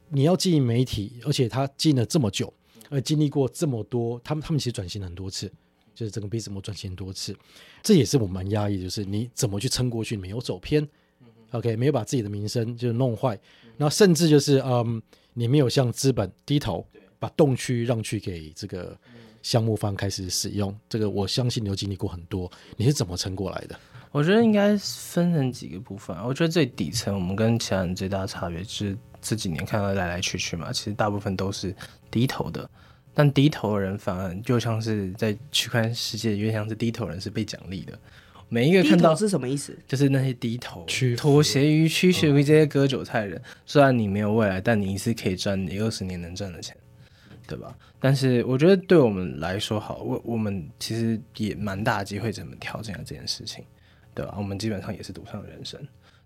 [0.09, 2.53] 你要经营媒体，而且他经营了这么久，
[2.89, 5.49] 而经历过这么多，他们他们其实转型了很多次，
[5.95, 7.33] 就是整个 business 转型很多次，
[7.81, 10.85] 这也是我蛮压抑，就是你怎么去撑过去，没有走偏。
[11.51, 13.37] OK，没有把自己的名声就弄坏，
[13.81, 15.01] 然后甚至就是嗯，
[15.33, 16.85] 你没有向资本低头，
[17.17, 18.95] 把动区让去给这个
[19.41, 23.75] 项目方开始使用，这个我相信你有经历过很多，你是怎么撑过来的？
[24.11, 26.15] 我觉得应该分成几个部分。
[26.23, 31.75] 我觉得最底层，我们跟其他人最大的差别是这几年看到来来去去嘛，其实大部分都是
[32.11, 32.69] 低头的，
[33.15, 37.97] 但低头的人反而就像是在区块链世界，越像是低头人是被奖励的。
[38.53, 39.73] 每一个看到是什么意思？
[39.87, 43.37] 就是那些低头、屈妥协于、屈服于这些割韭菜的人。
[43.37, 46.75] 嗯、虽然你没有未来，但你一次可以赚你二十年能赚的钱，
[47.47, 47.73] 对吧？
[47.97, 53.63] 但是我觉得对我们来说，好，我我们其实也蛮大机会，怎么调整了这件事情，
[54.13, 54.35] 对吧？
[54.37, 55.79] 我们基本上也是赌上人生。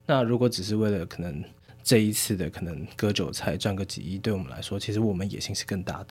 [0.07, 1.43] 那如果只是为了可能
[1.83, 6.07] 这一次的可能割韭菜赚个几亿，对我们来说，其实我们野心是更大的。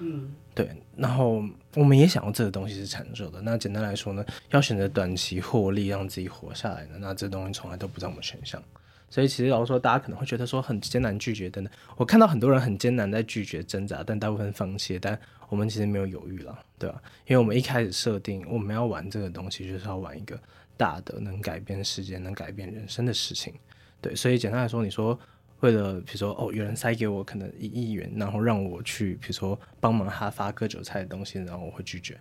[0.00, 1.42] 嗯，对，然后
[1.74, 3.40] 我们也想要这个东西是长久的。
[3.40, 8.62] 那简单来说呢，要选择短期获利让自己活下来呢，那这东西从来都不在我们选项。
[9.10, 11.72] 所以其实老实说，大家可能会觉得说很艰难拒绝等等。
[11.96, 14.98] 我看到很多人很艰难在拒绝挣扎，但大部分放弃。
[14.98, 17.02] 但我们其实没有犹豫了，对吧？
[17.26, 20.38] 因为我们一开始设定我们要玩这个东西，就是要玩一个
[20.76, 23.54] 大的、能改变世界、能改变人生的事情。
[24.00, 25.18] 对，所以简单来说，你说。
[25.60, 32.18] 为了比如说哦，有人塞给我可能一亿元，然后让我去比如说帮忙他发割韭菜的东西，然后我会拒绝，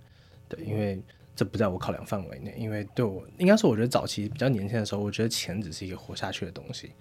[0.50, 1.00] 对，因为
[1.36, 2.56] 这不在我考量范围内。
[2.58, 6.92] 因为对我应该说，我觉得早期比较年轻的时候，我觉得钱只是一个活下去的东西，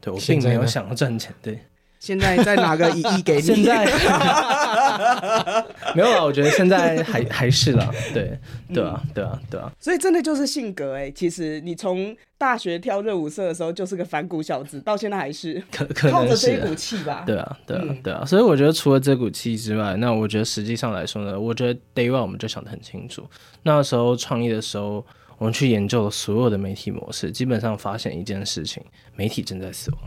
[0.00, 1.58] 对我并没有想要赚钱，对。
[2.00, 3.40] 现在再拿个一亿给你。
[3.40, 3.86] 现在
[5.94, 8.38] 没有啊，我觉得现在还还是啦，对
[8.72, 9.70] 对啊，对啊，对啊。
[9.80, 17.24] 所以真的就是性格哎，其实你从大学跳热舞社的时候就是个反骨小子，到现在还是可可能是靠着这一股气吧。
[17.26, 18.24] 对啊，对啊，对啊。
[18.24, 23.24] 所以我觉得除了这股气之外，那我觉得实际上来说呢，我觉得 Day One 我们就想得很清楚。
[23.62, 25.04] 那时候创业的时候，
[25.38, 28.82] 我们去研究了所有的媒体模式，基本上发现一件事情：
[29.16, 30.00] 媒体正在死亡。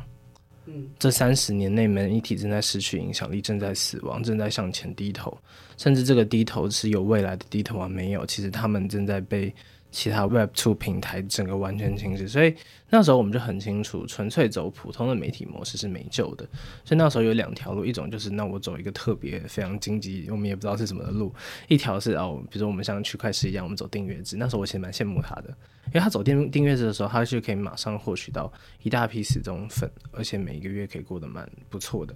[0.99, 5.37] 这三十年内，门一体正在失去影响力，正在死亡，正在向前低头，
[5.77, 9.53] 甚至这个低头是有未来的低头啊，没有，其实他们正在被。
[9.97, 12.55] 其他 Web 2平台整个完全停止，所以
[12.87, 16.47] 那时候我们就很清楚，纯粹走普通的媒体模式是没救的。
[16.85, 21.33] 所以那时候有两条路，一种就是那我走一个特别非常经济，我们也不知道是什么的路；
[21.67, 24.37] 一条是哦，比如说我们像区块势一样，我们走订阅制。
[24.37, 25.49] 那时候我其实蛮羡慕他的，
[25.87, 32.15] 因为他走订订阅制的时候，他就可以马上获取到一大批死忠粉，而且每一个月可以过得蛮不错的。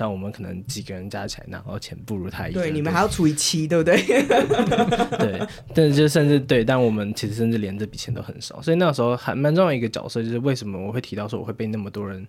[0.00, 2.60] 但我们可能几个人加起来拿到钱不如他一个。
[2.60, 3.96] 对，你们还要除以七，对不对？
[5.18, 12.24] 对，但就甚至对，但我们其实甚至连这笔钱都很少，所以那个时候还蛮重要一个角色，就是为什么我会提到说我会被那么多人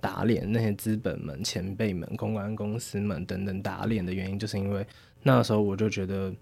[0.00, 4.86] 打脸，那些资本们、前辈们、公关公司们等等打脸的原因，就是因为
[5.22, 6.32] 那时候我就觉得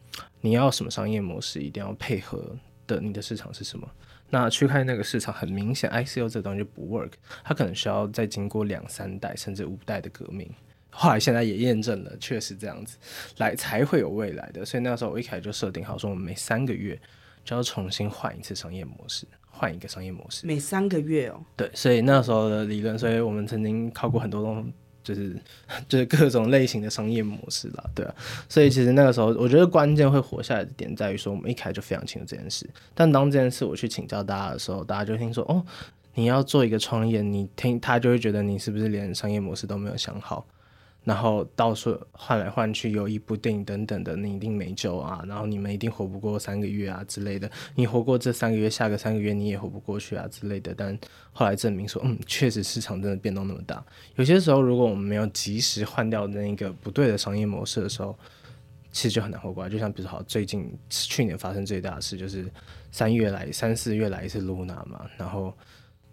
[0.40, 2.54] 你要什么商业模式，一定要配合
[2.86, 3.88] 的你的市场是什么。
[4.30, 7.12] 那去看那个市场很明显，ICO 这东西就不 work，
[7.42, 10.48] 它可能需要再经过两三代甚至五代的革命。
[11.00, 12.96] 后来现在也验证了，确实这样子，
[13.36, 14.64] 来才会有未来的。
[14.64, 17.00] 所以那时候我一开始就设定好，说我们每三个月
[17.44, 20.44] 就要重新换一次商业模式，换一个商业模式。
[20.44, 21.40] 每三个月哦。
[21.56, 24.72] 对，所以那时候的理论，所以我们曾经考过很多种，
[25.04, 25.36] 就是
[25.88, 28.12] 就是各种类型的商业模式啦，对啊。
[28.48, 32.68] 所以其实那个时候，我觉得关键会活下来的点在于说，我们一开始就非常清楚这件事。
[32.92, 35.64] 但当这件事我去请教大家的时候，大家就听说哦，
[36.14, 40.44] 你要做一个创业，你听他就会觉得你是不是连商业模式都没有想好。
[41.08, 45.24] 然后到处换来换去，犹豫不定等等的，你一定没救啊！
[45.26, 47.50] 然后你们一定活不过三个月啊之类的。
[47.74, 50.74] 你活过这三个月，下个三个月你也活不过去啊之类的。
[50.76, 50.96] 但
[51.32, 53.82] 后来证明说，嗯，确实市场真的变动那么大。
[54.16, 58.14] 有些时候，如果我们没有及时换掉那个不对的商业模式的时候，
[58.92, 59.70] 其实就很难活过来。
[59.70, 62.46] 就像比如说，好，最近去年发生最大的事就是
[62.92, 65.54] 三月来三四月来一次 Luna 嘛，然后。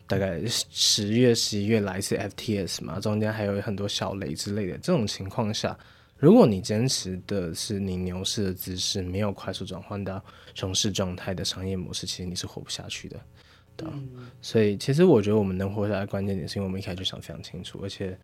[0.08, 4.78] 大概十月、十一月来一次 FTS 嘛，中间还有很多小雷之类的。
[4.78, 5.76] 这种情况下，
[6.18, 13.20] 如果你坚持的是你牛市的姿势，没有快速转换到熊市状态的商业模式，其实你是活不下去的，
[13.76, 18.16] 对、嗯、所以，其实我觉得我们能活下来，关键点是因为我们一开始就想非常清楚，而且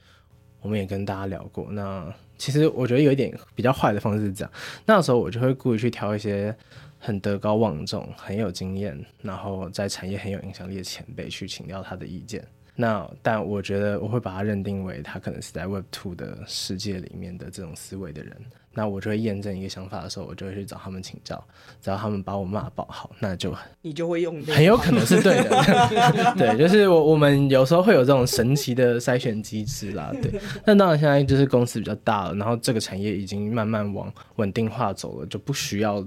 [0.61, 1.67] 我们也跟大家聊过。
[1.71, 4.53] 那其实我觉得有一点比较坏的方式是这样，
[4.85, 6.55] 那时候我就会故意去挑一些。
[7.03, 12.45] 很德高望重、很有经验，然后在产业很有影响力的前辈去请教他的意见。
[12.75, 18.37] 那但我觉得我会把他认定为他可能是在 Web Two 的世界里面的这种思维的人。
[18.73, 21.43] 那我就会验证一个想法的时候，我就会去找他们请教。
[21.81, 25.49] 只要他们把我骂爆好，那就你就会用，很有可能是对的。
[26.39, 30.09] 对，就是我我们有时候会有这种神奇的筛选机制啦。
[30.21, 36.01] 对，那当然现在就是公司比较大了，然后这个产业已经慢慢往稳定化走了，就不需要。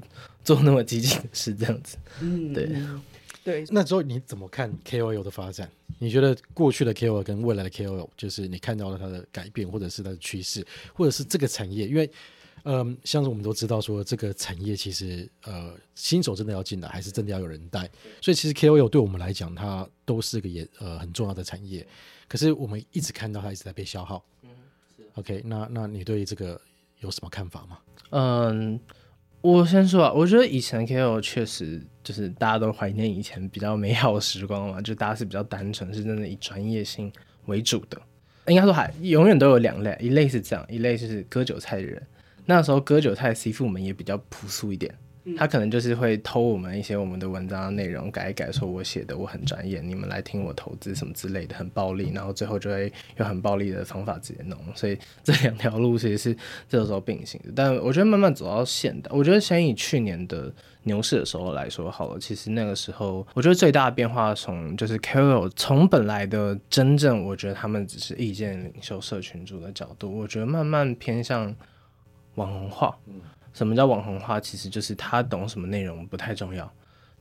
[0.44, 2.68] 做那么激进的事，这样子，嗯，对，
[3.42, 3.64] 对。
[3.70, 5.70] 那之后你怎么看 KOL 的发展？
[5.98, 11.86] 你觉得过去的 KOL 跟未来的 KOL，就是你看到了它的改变，或者是它的趋势，或者是这个产业？
[11.86, 12.10] 因为，
[12.64, 17.88] 嗯、呃，像是我们都知道说，这个产业其实，呃，新手真的要进来，还是真的要有人带。
[18.20, 21.86] 所以，其实 KOL 对我们来讲，它都是个也呃很重要的产业。
[22.28, 24.24] 可是，我们一直看到它一直在被消耗。
[24.42, 24.50] 嗯，
[24.96, 25.04] 是。
[25.14, 26.60] OK，那那你对这个
[27.00, 27.78] 有什么看法吗？
[28.10, 28.78] 嗯。
[29.44, 37.12] 我先说啊，我觉得以前 KOL 确实就是大家都怀念以前比较美好的时光嘛，就大家是比较单纯，是真的以专业性
[37.44, 38.00] 为主的。
[38.46, 42.02] 应该说还永远都有两类，一类是这样，一类就是割韭菜的人。
[42.46, 44.94] 那时候割韭菜的 C 副们也比较朴素一点。
[45.36, 54.58] 他可能就是会偷我们一些我们的文章的内容改一改，说我写的我很专业，你们来听我投资什么之类的，很暴力，然后最后就会用很暴力的方法直接弄。
[54.74, 56.36] 所以这两条路其实是
[56.68, 57.52] 这个时候并行的。
[57.56, 71.54] 但我觉得慢慢走到现代，我觉得先以去年的牛市的时候来说好了，其实那个时候我觉得最大的变化从就是 KOL 从本来的真正我觉得他们只是意见领袖、社群主的角度，我觉得慢慢偏向
[72.34, 72.94] 网红化。
[73.54, 74.38] 什么叫网红化？
[74.38, 76.70] 其实就是他懂什么内容不太重要，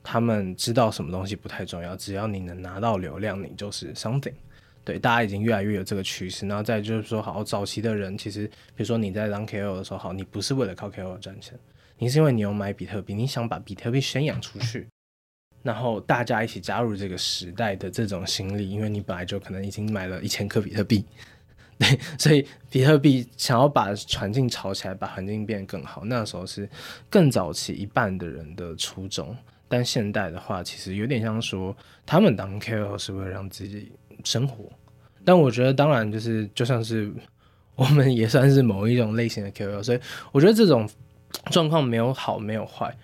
[0.03, 4.33] 他们知道什么东西不太重要，只要你能拿到流量，你就是 something。
[4.83, 6.45] 对，大家已经越来越有这个趋势。
[6.45, 11.57] 然后再就是说，好，早期的人其实，比如说你在当 KOL 的时候，好，你不是为了靠 KOL 赚钱，
[11.97, 14.87] 你是因为你有买比特币，你想把比特币宣扬出去，
[15.61, 21.05] 然后大家一起加入这个时代的这种心理，因为你本来就可能已经买了一千颗比特币。
[22.17, 26.69] 所以比特币想要把环境炒起来，把环境变得更好，那时候是
[27.09, 29.35] 更早期一半的人的初衷。
[29.67, 33.91] 但现代的话，其实有点像说，他们当 K O 是为了让自己
[34.23, 34.69] 生活。
[35.25, 37.11] 但我觉得，当然就是就像是
[37.75, 39.99] 我们也算是某一种类型的 K O 所以
[40.31, 40.87] 我觉得这种
[41.51, 42.95] 状况没有好，没有坏，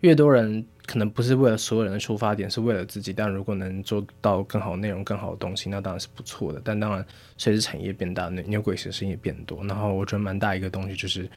[0.00, 0.66] 越多人。
[0.86, 3.12] 可能不是为了所有人的出发点，是为了自己。
[3.12, 6.60] 但如果能做到更好内容、更好的东西，那当然是不错的。
[6.62, 7.04] 但当然，
[7.38, 9.64] 随着产业变大，牛鬼蛇神也变多。
[9.64, 11.28] 然后我觉得蛮大一个东西就是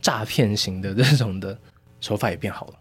[0.00, 1.56] 诈骗型的 这种的
[2.00, 2.74] 手法也变好了。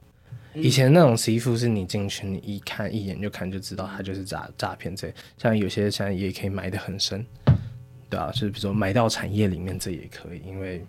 [0.56, 4.96] 以前那种媳妇是你进去，你一看一眼就看就知道他就是诈诈骗。
[4.96, 7.26] 这像有些现在也可以埋得很深，
[8.10, 10.42] 对啊，就是比如说埋到产业里面，这也可以。
[10.46, 10.86] 因为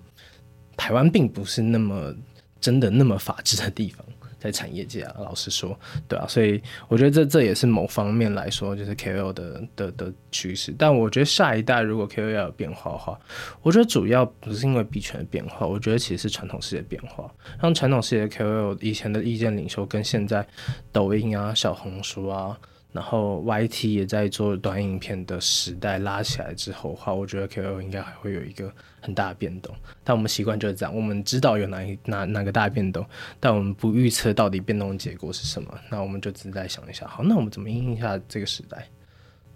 [0.77, 2.15] 台湾并不是那么
[2.61, 4.05] 真的那么法治的地方。
[4.45, 5.75] 在产业界啊，老实说，
[6.07, 10.75] 对啊，所以我觉得这这也是某方面来说，就是 KOL 的的的趋势。
[10.79, 13.19] 但我觉得下一代如果 KOL 有变化的话，
[13.63, 17.33] 我觉得主要不是因为币圈的变化，我觉得其实是传统世界变化。
[17.59, 20.47] 像传统世界的 KOL 以前的意见领袖，跟现在
[20.93, 22.59] 抖音啊、小红书啊。
[22.95, 29.75] 然后 YT 也在做短影片的时代拉起来之后的话，我觉得 KOL 应该还会有一个很大的变动。
[30.05, 33.05] 但我们习惯就是这样，我们知道有哪一哪哪个大变动，
[33.41, 35.77] 但我们不预测到底变动的结果是什么。
[35.91, 38.87] 那我们就只是在想一下，好，那我们怎么应对一下这个时代？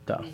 [0.05, 0.25] 对啊。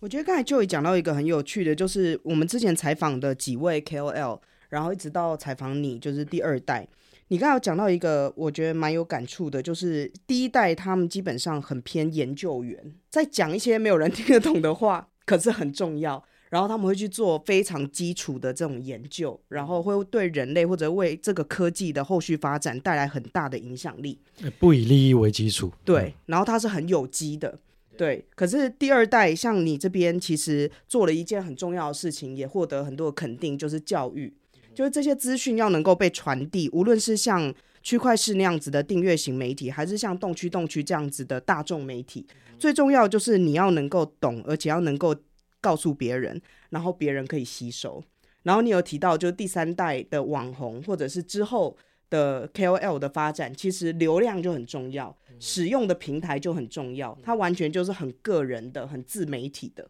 [0.00, 6.88] 我觉得刚才 Joey 讲到一个很有趣的，就是我们之前采访的几位 KOL，然后一直到采访你，就是第二代。
[7.28, 16.22] 你刚才有讲到一个，我觉得蛮有感触的，就是第一代他们基本上很偏研究员，在讲一些没有人听得懂的话，可是很重要。
[16.50, 24.20] 然后他们会去做非常基础的这种研究，然后会对人类或者为这个科技的后续发展带来很大的影响力。
[24.60, 26.14] 不以利益为基础，对。
[26.26, 27.58] 然后它是很有机的。
[27.96, 34.32] 对，可是第二代像你这边，其实做了一件很重要的事情，也获得很多的肯定，就是教育，
[34.74, 42.26] 就是这些资讯要能够被传递，无论是像区块势那样子的订阅型媒体，还是像动区动区这样子的大众媒体，
[42.58, 45.14] 最重要就是你要能够懂，而且要能够
[45.60, 48.02] 告诉别人，然后别人可以吸收。
[48.42, 51.76] 然后你有提到，就是第三代的网红，或者是之后。
[52.10, 59.88] 的 KOL 的发展，其实流量就很重要，使用的平台就很重要，它完全就是很个人的、很自媒体的。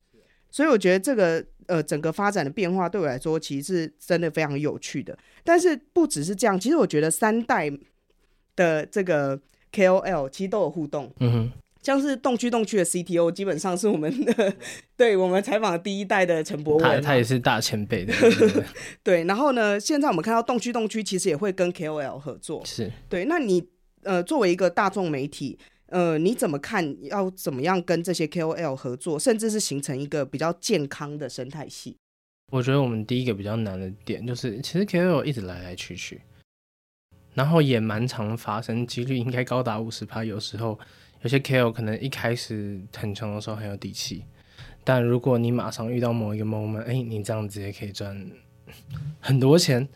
[0.55, 5.19] 所以我觉得这个呃整个发展的变化对我来说，其实是真的非常有趣的。
[5.43, 7.69] 但是不只是这样，其实我觉得三代
[8.55, 9.37] 的这个
[9.73, 11.13] KOL 其实都有互动。
[11.19, 11.53] 嗯哼。
[11.83, 14.55] 像是动区动区的 CTO，基本上是我们的，
[14.97, 18.15] 对我们采访的第一代的陈博文，他他也是大前辈的。
[19.03, 23.25] 对，然后呢，现在我们看到动区动区其实也会跟 KOL 合作，是对。
[23.25, 23.69] 那你
[24.05, 25.59] 呃作为一个大众媒体，
[25.95, 26.97] 呃你怎么看？
[27.05, 31.97] 要怎么样跟这些 KOL 合作，甚至是形成一个比较健康的生态系？
[32.51, 36.21] 我觉得我们第一个比较难的点就是，其实 KOL 一直来来去去，
[37.35, 40.77] 然后也蛮常发生，几率应该高达五十趴，有时候。
[41.23, 44.25] 有些 KOL 可能一开始很穷的时候很有底气，
[44.85, 48.31] 但如果你马上遇到某一个 moment，哎、你这样子也可以赚
[49.21, 49.89] 很多钱，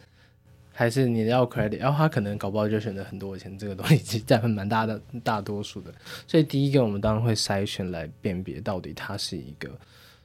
[0.78, 5.92] 还是你要 credit，然后他可能搞不好就选择很多钱，这个东西其实占很蛮大的大多数的。
[6.28, 9.68] 所以第一个我们当然会筛选来辨别到底他是一个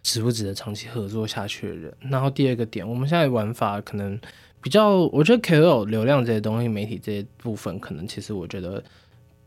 [0.03, 1.91] 值不值得长期合作下去的人。
[2.01, 4.19] 然后第二个点，我们现在玩法可能
[4.61, 8.83] 比较，我觉得 KOL 流量这些东西，媒体这些部分，可能其实我觉得。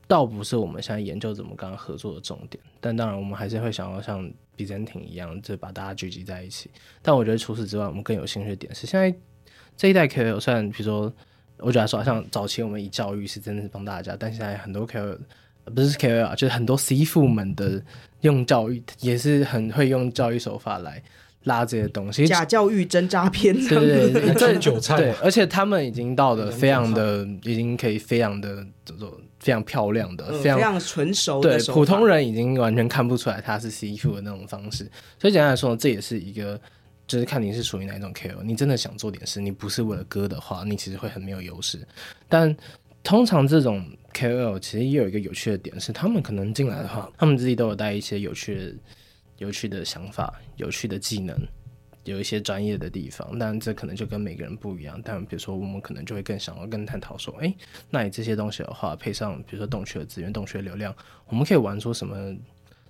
[0.09, 4.23] 倒不是我们现在研究怎么跟他合作的重点，但当然我们还是会想要像
[4.57, 6.71] Byzantine 一样，就把大家聚集在一起。
[7.03, 9.13] 但我觉得除此之外，我们更有兴趣的点是，现在
[9.77, 11.13] 这一代 KOL 虽然比如说，
[11.59, 15.19] 我觉得说像早期我们以教育是真的是帮大家，但现在很多 KOL
[15.75, 17.83] 不是 KOL，就是很多 C 父们的
[18.23, 21.03] 用教育也是很会用教育手法来
[21.45, 24.97] 拉这些东西，假教育真诈骗，对对 对，真韭菜。
[24.97, 29.13] 对，而且他们已经到了非常的，已经可以非常的这种。
[29.39, 31.57] 非常漂亮的，非常、嗯、非常纯熟的。
[31.57, 34.91] 对，普通人已经完全看不出来他是 CF 的那种方式。
[35.21, 36.61] 所以简单来说，这也是一个，
[37.07, 38.43] 就是看你是属于哪一种 KOL。
[38.43, 41.87] 你真的想做点事，你不是为了歌的话，你其实会很没有优势。
[42.29, 42.55] 但
[43.03, 48.75] 通常这种 KOL 其实也有一个有趣的点是，他们可能进来的话，他们自己都有带一些有趣的、
[49.39, 51.37] 有趣的想法、有趣的技能。
[52.05, 55.03] 有一些专业的地方，但这可能就跟每个人不一样。
[55.05, 57.53] 但比如说，我们可能就会更想要跟探讨说，哎，
[57.91, 60.95] 那你这些东西的话，配上比如说洞穴的资源、洞穴流量，
[61.27, 62.33] 我们可以玩出什么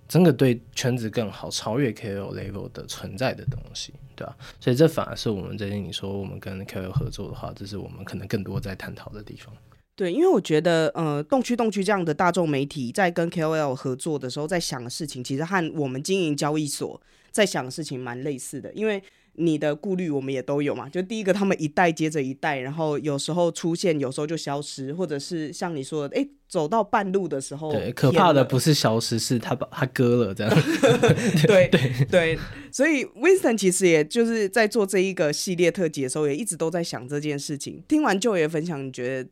[0.09, 4.37] 真的对圈子更好、超越 KOL level 的存在的东西，对吧？
[4.61, 9.55] 所以这反而是我们最近你说我们跟 KOL 合作的话，这是我们可能更多在探讨的地方。
[9.95, 17.01] 对，因为我觉得，呃，动区动区这样的大众媒体在跟 KOL 合作的时候，在想的事情，其实和我们经营交易所。
[17.33, 19.03] 在想的事情蛮类似的，因为
[19.39, 20.89] 你的顾虑我们也都有嘛。
[20.89, 30.53] 就第一个，他们一代接着一代，然后有时候出现，有时候就消失，或者是像你说的，哎，走到半路的时候，对，可怕的不是消失，是他把他割了这样。
[31.47, 32.39] 对 对对，
[32.73, 37.83] 所以 Winston 其实也就是在做这一个系列特辑的时候，也一直都在想这件事情。
[37.89, 39.31] 听完 Joe 分享，你觉得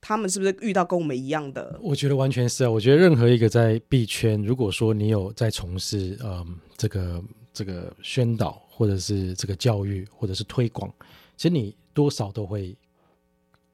[0.00, 1.78] 他们是不是遇到跟我们一样的？
[1.82, 2.70] 我觉得完全是啊。
[2.70, 6.44] 我觉得任何一个在币圈，如果说你有在从事，嗯，
[6.76, 7.22] 这个。
[7.50, 10.88] 这个宣导，或者是这个教育，或者是推广，
[11.36, 12.76] 其实你多少都会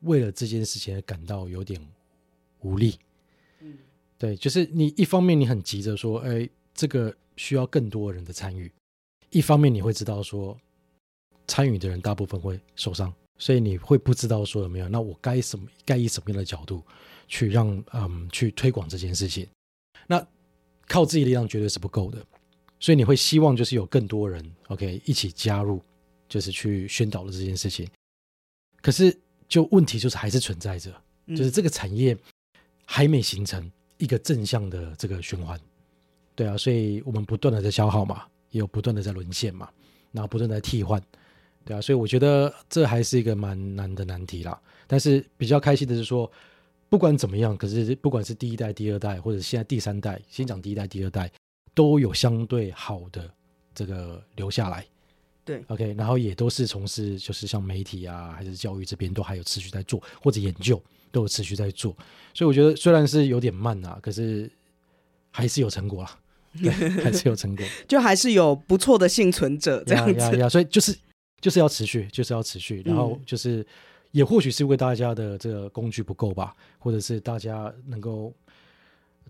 [0.00, 1.78] 为了这件事情而感到有点
[2.60, 2.98] 无力。
[3.60, 3.76] 嗯，
[4.16, 8.66] 对，就是你一方面你很急着说，哎，这个需要更多人的参与；
[9.28, 10.58] 一方面你会知道说，
[11.46, 16.82] 参与的人大部分会受伤，所以你会不知道说有没有，那我该什么，该以什么样的角度
[17.28, 19.46] 去让嗯去推广这件事情？
[20.06, 20.26] 那
[20.88, 22.24] 靠自己力量绝对是不够的。
[22.84, 25.80] 所以你会希望就是有更多人，OK，一起加入，
[26.28, 27.88] 就是去宣导的这件事情。
[28.82, 29.18] 可是
[29.48, 30.92] 就问题就是还是存在着，
[31.28, 32.14] 就是这个产业
[32.84, 35.58] 还没形成一个正向的这个循环。
[36.34, 39.66] 对啊，所以我们不断的在消耗嘛，也有不断的在沦陷嘛，
[40.12, 41.02] 然后不断的在替换。
[41.64, 44.60] 对啊，所以我觉得这还是一个蛮难的难题啦。
[44.86, 46.30] 但是比较开心的是说，
[46.90, 51.32] 不管怎么样，可是不管是第一代、第二代，或者现在第三代，先讲第一代、第二代。
[51.74, 53.28] 都有相对好的
[53.74, 54.86] 这个留下来，
[55.44, 61.92] 对，OK，然后也都是从事就是像媒体啊，还是教育这边都还有持续在做，或者研究都有持续在做，
[62.32, 64.48] 所以我觉得虽然是有点慢啊，可是
[65.32, 66.18] 还是有成果啊，
[66.62, 66.70] 对，
[67.02, 70.20] 还是有成果，就还是有不错的幸存者这样子。
[70.20, 70.96] 呀，呀，呀，所以就是
[71.40, 73.66] 就是要持续，就是要持续，然后就是
[74.12, 78.32] 也或许是因为大家的这个工具不够吧，或者是大家能够。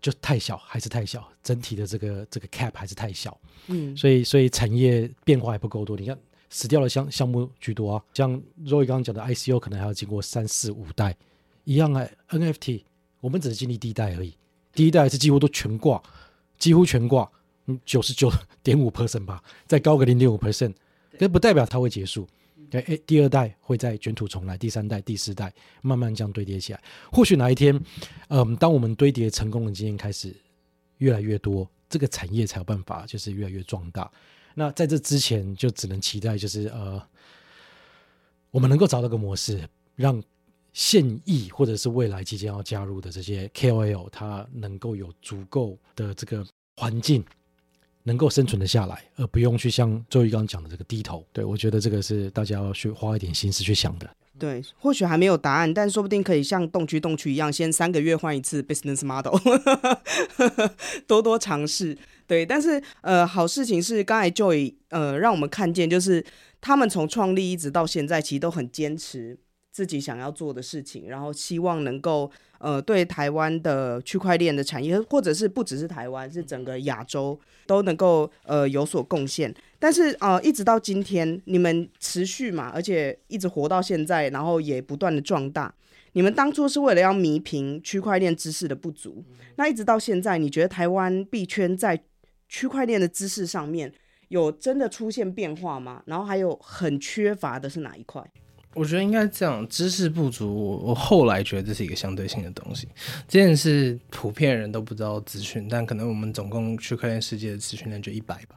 [0.01, 3.38] 就太小，还是太小，整体的这个这个 cap 还是太小，
[3.68, 5.97] 嗯，所以所以产业变化还不够多。
[5.97, 6.18] 你看
[6.51, 8.32] 死掉的项项目居多啊，像
[8.64, 11.16] Roy 刚刚讲的 ICO 可能还要经过三四五代，
[11.64, 12.82] 一样啊 NFT
[13.20, 14.36] 我们只是经历第一代而已，
[14.72, 16.03] 第一代是几乎都全挂，
[16.59, 17.30] 几乎全挂，
[17.66, 18.30] 嗯，九十九
[18.62, 20.74] 点五 percent 吧，再高个零点五 percent，
[21.18, 22.28] 可不代表它会结束。
[22.70, 25.52] 对，诶，第二代会再卷土重来，第三代、第四代
[25.82, 26.82] 慢慢这样堆叠起来。
[27.12, 27.78] 或许哪一天，
[28.28, 30.34] 嗯，当我们堆叠成功的经验开始
[30.98, 34.10] 越来越多，这个产业才有办法就是越来越壮大。
[34.54, 37.02] 那在这之前，就只能期待就是呃，
[38.50, 40.22] 我们能够找到个模式，让
[40.72, 46.46] 现役或者是未来即将要加入的这些 KOL，它能够有足够的这个
[46.76, 47.24] 环境。
[48.05, 51.24] 能够生存的下来，而不用去像周瑜刚刚讲的这个低头。
[51.32, 54.09] 对，我觉得这个是大家要去花一点心思去想的。
[54.38, 59.32] 对，或许还没有答案，但说不定可以像动区动区一样，先三个月换一次 business model，
[61.07, 61.96] 多多尝试。
[62.26, 66.24] 对，但是呃，好事情是刚才 Joy 呃让我们看见，就是
[66.61, 69.38] 他们从创立一直到现在，其实都很坚持
[69.75, 72.31] 自己想要做的事情，然后希望能够。
[72.59, 79.55] 呃，对台湾的区块链的产业，或者是不只是台湾，是整个亚洲都能够呃有所贡献。
[79.79, 85.75] 但是呃，一直到今天，你们持续嘛，而且一直活到现在，然后也不断的壮大。
[86.12, 89.22] 你们当初是为了要弥平区块链知识的不足，
[89.57, 92.03] 那一直到现在，你觉得台湾币圈在
[92.49, 93.93] 区块链的知识上面
[94.29, 96.03] 有真的出现变化吗？
[96.07, 98.25] 然后还有很缺乏的是哪一块？
[98.75, 100.53] 我觉得应该这样，知识不足。
[100.55, 102.89] 我我后来觉得这是一个相对性的东西。
[103.29, 108.57] 这件事普遍人都不知道资讯，但可能我们总共区块链世界的资讯量就一百吧。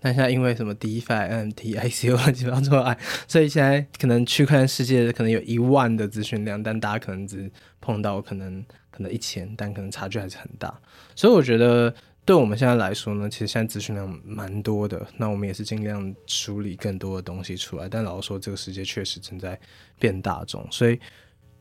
[0.00, 1.04] 但现在因为什么 DeFi、
[1.52, 2.98] NFT、 ICO 乱七八糟爱，
[3.28, 7.50] 所以现在可能区块链世界可能有一万的资讯量，但大家可能只
[7.80, 10.74] 碰到可能可能一千，但可能差距还是很大。
[11.14, 11.94] 所以我觉得。
[12.24, 17.88] 对我们现在来说呢，其实现在资讯量蛮多的，那我们也是尽量梳理更多的东西出来。
[17.88, 19.58] 但老实说，这个世界确实正在
[19.98, 21.00] 变大众，所以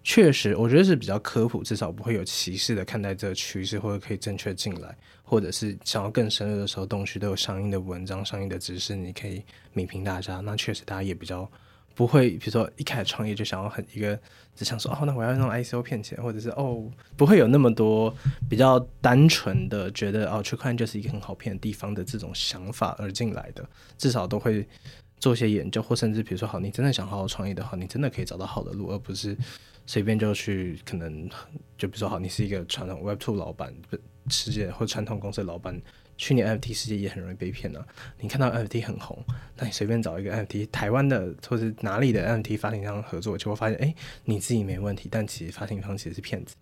[0.04, 9.44] 确实我觉得是比较科普，至少不会有歧视的看待这个趋势，或者可以正确进来，或者是想要更深入的时候，东西都有相应的文章、相应的知识，你可以
[9.74, 10.42] 弭平大家。
[10.42, 11.50] 那确实大家也比较。
[11.94, 14.18] 不会，比如说一开始创业就想要很一个，
[14.56, 18.14] 只想说哦，那我要用 ICO 骗钱，或者是哦，不会有那么多
[18.50, 23.68] 比较单纯的觉得哦，区块链就是一个很好骗的地方的这种想法而进来的，
[23.98, 24.68] 至少都会
[25.20, 29.38] 做些研究，或甚至比如说好，你真的想好好创业的话，你真的可以找到好的路，而不是
[29.86, 31.30] 随便就去可能
[31.78, 33.74] 就比如说好，你是一个传统 Web2 老板，
[34.30, 35.80] 世界或传统公司老板。
[36.22, 37.84] 去年 NFT 世界也很容易被骗啊。
[38.20, 39.18] 你看到 NFT 很红，
[39.58, 43.92] 那你随便找一个 NFT 台湾的或者哪里的 NFT 发行商合作，就会发现，哎，
[44.26, 46.56] 你自己没问题，但其实发行方其实是骗子。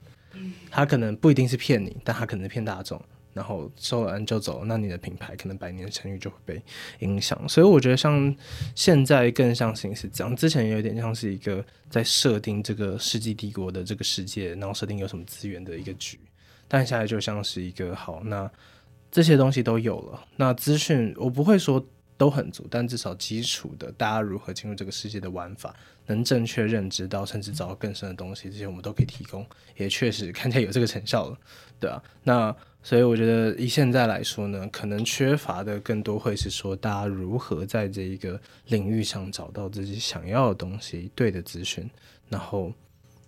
[0.72, 3.04] 他可能不一定是骗你，但他可能是骗大众，
[3.34, 6.62] 然后收了 N 就走，那你的品牌可能百年的声誉就会被
[7.00, 7.38] 影响。
[7.50, 8.34] 所以我觉得像
[8.76, 16.18] 现在更像形式这样，之前有点像是一个在设定这个世纪帝国的这个世界，然后设定有什么资源的一个局，
[16.70, 18.50] 但现在就像是一个好那。
[19.12, 21.84] 这些东西都有了，那资讯我不会说
[22.16, 25.74] 都很足，但至少基础的，大家如何进入这个世界的玩法，
[26.06, 29.46] 能正确认知到，甚至找到更深的东西，这些我们都可以提供，
[29.78, 31.38] 也确实看起来有这个成效了，
[31.80, 41.90] 对啊，那所以我觉得以现在来说呢，可能缺乏的更多会是说，大家如何在这一个领域上找到自己想要的东西，对的资讯，
[42.28, 42.72] 然后，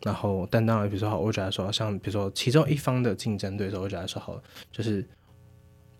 [0.04, 4.40] 然后，但当然，比如说好，我觉得说，像比如说其中一方的竞争对手，我觉得说好，
[4.72, 5.08] 就是。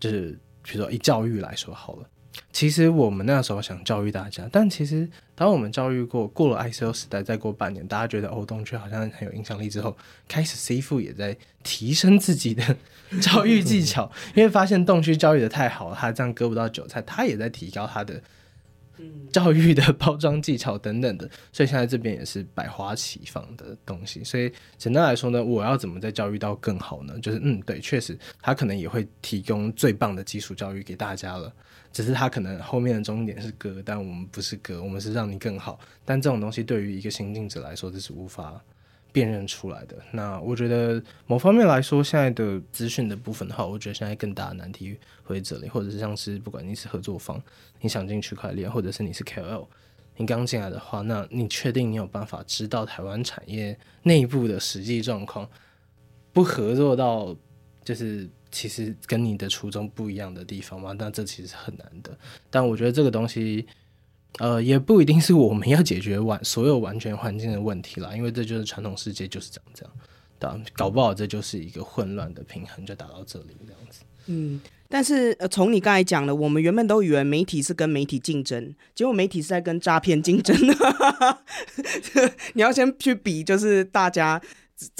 [0.02, 2.08] 就是比如说以教育来说好了，
[2.50, 9.96] 其实我们那时候想教育大家，但其实当我们教育过过了 ICO 时代，再过半年，大家觉得哦，东区好像很有影响力之后，
[10.26, 12.76] 开始 C 富也在提升自己的
[13.20, 18.20] 教育技巧，因为发现洞区教育的太好了，他这样割不到韭菜，他也在提高他的。
[19.32, 24.22] 教育的包装技巧等等的， 所以现在这边也是百花齐放的东西。
[24.22, 27.18] 所以简单来说呢，我要怎么在教育到更好呢？
[27.20, 31.52] 就是嗯，对，确实他可能也会提供最棒的基础教育给大家了，
[31.92, 35.80] 只是他可能后面的终点是歌，但我们不是歌，我们是让你更好。
[36.04, 38.62] 但这种东西对于一个新进者来说，这是无法。
[39.12, 39.96] 辨认出来的。
[40.10, 47.40] 那我觉得某方面来说，现在的资讯的部分的话，我觉得现在更大的难题会这里，或者是像是不管你是合作方，
[47.80, 49.66] 你想进区块链，或者是你是 KOL，
[50.16, 55.48] 你刚进来的话，那你确定你有办法知道台湾产业内部的实际状况，
[56.32, 57.36] 不合作到
[57.84, 60.94] 就是其实跟你的初衷不一样的地方吗？
[60.98, 62.18] 那这其实是很难的。
[62.50, 63.66] 但我觉得这个东西。
[64.38, 69.92] 呃，也不一定是我们要解决完所有完全环境的问题啦，因为这就是传统世界就是这样这样，
[70.38, 70.70] 对吧？
[70.74, 74.00] 搞不好这就是一个混乱的平衡，就达到这里这样子。
[74.26, 80.56] 嗯，但是呃，从你刚才讲的，我们原本都以为媒体是跟媒体竞争，结果媒体是在跟诈骗竞争。
[82.54, 84.40] 你要先去比，就是大家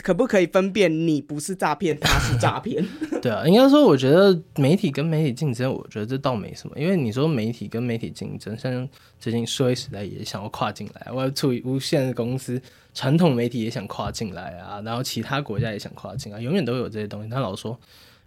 [0.02, 2.84] 可不可以分辨你不是诈骗，他是诈骗？
[3.22, 12.60] 对啊，应该说，我觉得媒体跟媒体竞争，我觉得这倒没什么，因为你说媒体跟媒体竞争，像最近数位时代也想要跨进来，我要处于无限的公司，
[12.94, 17.28] 传统媒体也想跨进来啊，然后其他国家也想跨进来，永远都有这些东西。
[17.28, 17.78] 他老说。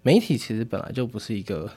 [0.08, 1.68] 媒体其实本来就不是一个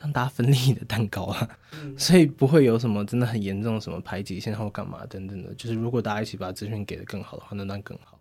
[0.00, 1.48] 让大家分利的蛋糕啊，
[1.80, 5.54] 嗯、所以不会有什么真的很严重的什么排挤线或干嘛等等的。
[5.54, 8.15] 就是如果大家一起把资讯给的更好的话，那那更好，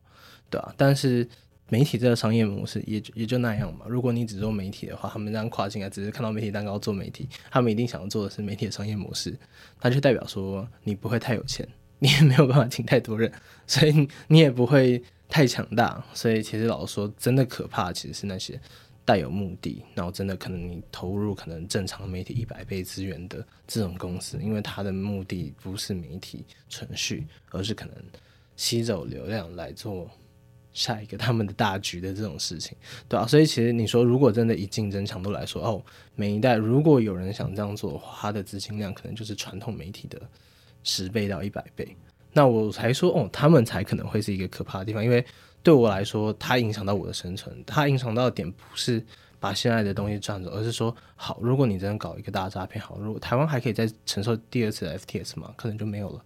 [0.56, 0.74] 对啊。
[0.78, 1.28] 但是
[1.70, 3.86] 媒体这个商业模式也也就那样嘛。
[3.89, 9.38] 如果你只做媒体的话，他们这样跨进来只是看到媒体蛋糕做媒体，他们一定想要做的是媒体的商业模式，
[9.82, 11.68] 那就代表说你不会太有钱，
[11.99, 13.32] 你也没有办法请太多人，
[13.68, 16.03] 所以你也不会太强大。
[16.14, 18.60] 所以其实老实说，真的可怕其实是那些。
[19.08, 27.93] 带有目的，然后真的可能你投入可能正常媒体一百倍资源的这种公司，因为它的目的不是媒体存续，而是可能
[28.56, 30.10] 吸走流量来做
[30.76, 32.78] 下一个他们的大局的这种事情，
[33.09, 40.21] 对啊，所以其实你说，如果真的以竞争强度来说，哦，每一代如果有人想这样做的话，它的资金量可能就是传统媒体的
[40.84, 41.97] 十倍到一百倍，
[42.34, 45.26] 那我才说哦，他们才可能会是一个可怕的地方，因为。
[45.65, 47.51] 对我来说，它影响到我的生存。
[47.65, 49.03] 它影响到的点不是
[49.39, 55.51] 把现在的东西赚走，而是说，好，如果你真的搞一个大诈骗，好，如果台湾还可以再承受第二次的 FTS 吗？
[55.57, 56.23] 可能就没有了。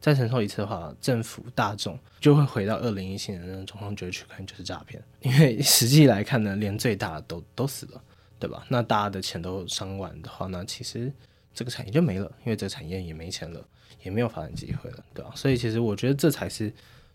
[0.00, 5.02] 再承受一次的话，政府大众就会回到二零一七年那种状况，觉得去看就是诈骗。
[5.20, 8.02] 因为 实际来看呢，连最大的都都死了，
[8.38, 8.64] 对吧？
[8.68, 11.12] 那大家的钱都伤完的话，那其实
[11.52, 13.64] 这个产业就没了，因为这个产业也没钱了，
[14.02, 15.32] 也没有发展机会了，对吧？
[15.34, 16.72] 所以其实我觉得这才是。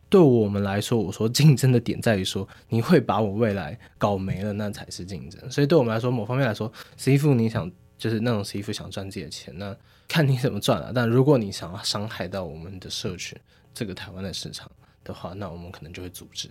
[0.09, 5.49] 对我们来说，我说竞争的点在于说，你会把我未来搞没了，那才是竞争。
[5.49, 9.75] 所以对我们来说，某方面来说，CF 你想就是那种 CF 想赚自己的钱，那
[10.07, 10.91] 看你怎么赚了。
[10.93, 13.37] 但如果你想要伤害到我们的社群，
[13.73, 14.71] 这个台湾的市场
[15.03, 16.49] 的话，那我们可能就会阻止。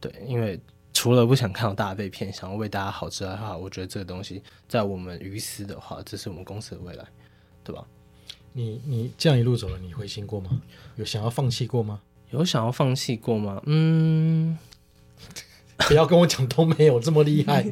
[0.00, 0.60] 对，因为
[0.92, 7.04] 除了不想看到大家被骗，想要为大家好之外的话，我觉得这个东西在我们于私的话，这是我们公司的未来，
[7.62, 7.84] 对吧？
[8.52, 10.50] 你你这样一路走了，你灰心过吗？
[10.96, 12.00] 有想要放弃过吗？
[12.30, 13.62] 有想要放弃过吗？
[13.66, 14.58] 嗯，
[15.78, 17.64] 不要跟我讲都没有这么厉害。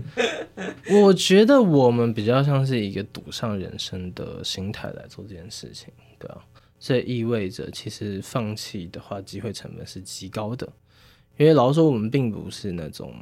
[1.02, 5.88] 我觉得我们比较像是一个赌上人生的心态来做这件事情，
[6.18, 6.38] 对啊，
[6.78, 10.68] 这意味着其实放弃的话，机会成本是极高的。
[11.36, 13.12] 因为老实说，我们并不是那种，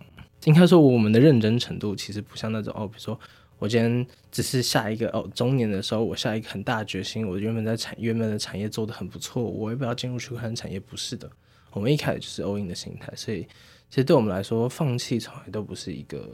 [0.44, 3.18] 应该说我们的认真程度其实不像那种哦，比如说。
[3.60, 7.26] 我今天只是下一个哦，中年的时候，我下一个很大的决心。
[7.26, 10.78] 我原本在产原本的产业做得很不错，我要不要进入区块链产业？
[10.78, 11.30] 不是的，
[11.70, 13.46] 我们一开始就是 all in 的心态，所以
[13.94, 16.28] 其实对我们来说，放弃从来都不是一个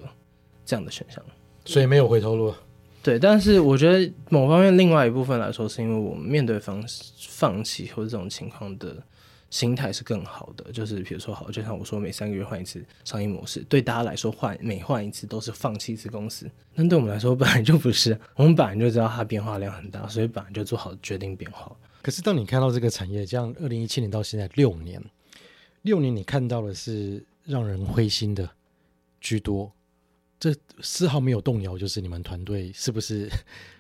[0.65, 1.23] 这样的选项，
[1.67, 2.55] 所以没有回头路。
[3.03, 6.83] 对，但是我觉得某方面另外一部分来说，是因为我们面对方
[7.29, 8.97] 放弃或者这种情况的。
[9.51, 21.69] 心态是更好的，就是比如说好，就像我说，每三个月换一次商业模式，对大家来说换每换一次都是放弃一次公司，但对我们来说本来就不是，我们本来就知道它变化量很大，所以本来就做好决定变化。
[22.01, 25.03] 可是当你看到这个产业，这样二零一七年到现在六年，
[25.83, 27.21] 六年你看到的是
[27.51, 28.49] 让人灰心的
[29.21, 29.73] 居多，
[30.39, 33.29] 这丝毫没有动摇，就是你们团队是不是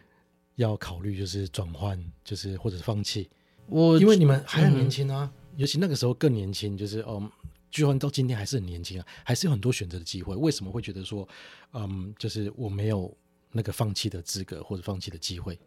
[0.56, 3.30] 要考虑就是转换，就是或者是放弃？
[3.66, 5.30] 我因为你们还很年轻啊。
[5.34, 7.30] 嗯尤其那个时候更年轻，就是嗯，
[7.70, 10.34] 居然到今天还是很年轻啊，还是有很多选择的机会。
[10.34, 11.28] 为什么会觉得说，
[11.74, 13.14] 嗯，就是我没有
[13.50, 15.58] 那个放弃的资格或者放弃的机会？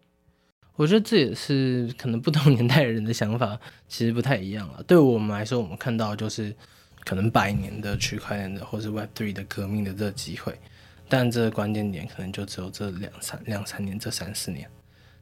[0.78, 4.82] 我觉得这也是可能不同年代人的想法其实不太一样了。
[4.84, 6.56] 对我们来说，我们看到就是
[7.04, 10.60] 可能百年的区块链的或是 Web Three 的革命的这个机会，
[11.08, 14.70] 但这个关键点可能就只有这两三两三年，这三四年。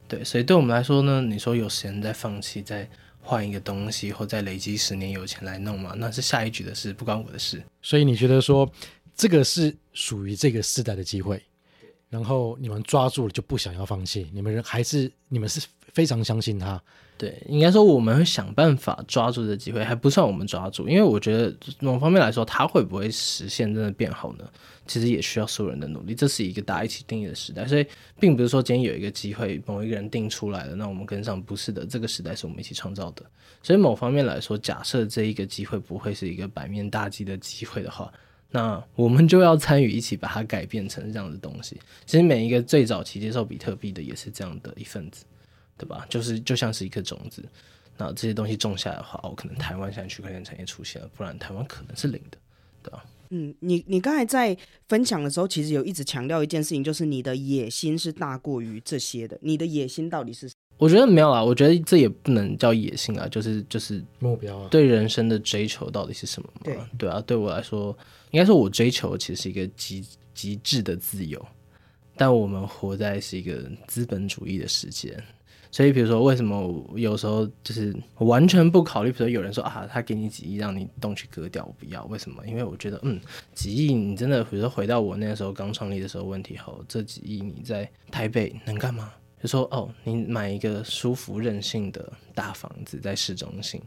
[0.08, 2.88] 对，所以对我们来说呢，你说有时间再放弃再。
[3.24, 5.94] 换一个东西，或再累积十年有钱来弄嘛？
[5.96, 7.62] 那是下一局的事，不关我的事。
[7.80, 8.68] 所以你觉得说，
[9.14, 11.40] 这个是属于这个时代的机会，
[12.10, 16.82] 然后你们抓住了就不想要放弃，你们人还是你们是非常相信他。
[17.22, 24.44] 对，应该说我们会想办法抓住这机会，还不算我们抓住，因为我觉得某方面来说，它会不会实现真的变好呢？
[24.88, 27.86] 其实也需要所有人的努力，这是一个大家一起定义的时代，所以
[28.18, 33.24] 并不是说今天有一个机会，某一个人定出来了，那我们跟上，不是的，这个时代是我们一起创造的。
[33.62, 38.12] 所以某方面来说，假设这一个机会不会是一个百面大吉的机会的话，
[38.50, 41.80] 那我们就要参与一起把它改变成这样的东西。
[42.04, 45.24] 其实每一个最早期接受比特币的也是这样的一份子，
[45.82, 46.06] 对吧？
[46.08, 47.44] 就是就像是一颗种子，
[47.96, 52.38] 那这些东西种下来的话，哦，可能台湾现在区块链产业出现了，不然台湾可能是零的。
[52.84, 53.04] 对吧？
[53.30, 54.56] 嗯，你你刚才在
[54.88, 59.38] 分享的时候，其实有一直强调一件事情，就是你的野心是大过于这些的。
[59.40, 60.50] 你的野心到底是？
[60.78, 66.60] 我觉得没有啊，我觉得这也不能叫野心啊，就是就是目标啊，对人生的追求到底是什么嘛？
[66.64, 67.96] 对对啊，对我来说，
[68.32, 70.04] 应该说我追求其实是一个极
[70.34, 71.40] 极致的自由，
[72.16, 75.16] 但我们活在是一个资本主义的世界。
[75.72, 79.10] 所以，比如说，为什么我有时候就是完全不考虑？
[79.10, 82.04] 比如说，有人说啊，他给你几亿，让你动去割掉，我不要。
[82.04, 82.46] 为什么？
[82.46, 83.18] 因为我觉得，嗯，
[83.54, 89.10] 几亿，你真的，比如说回到我那个时候刚创立的时候，问题后，这几亿你在台北能干嘛？
[89.42, 93.80] 就说哦，你买一个舒服任性的大房子在市中心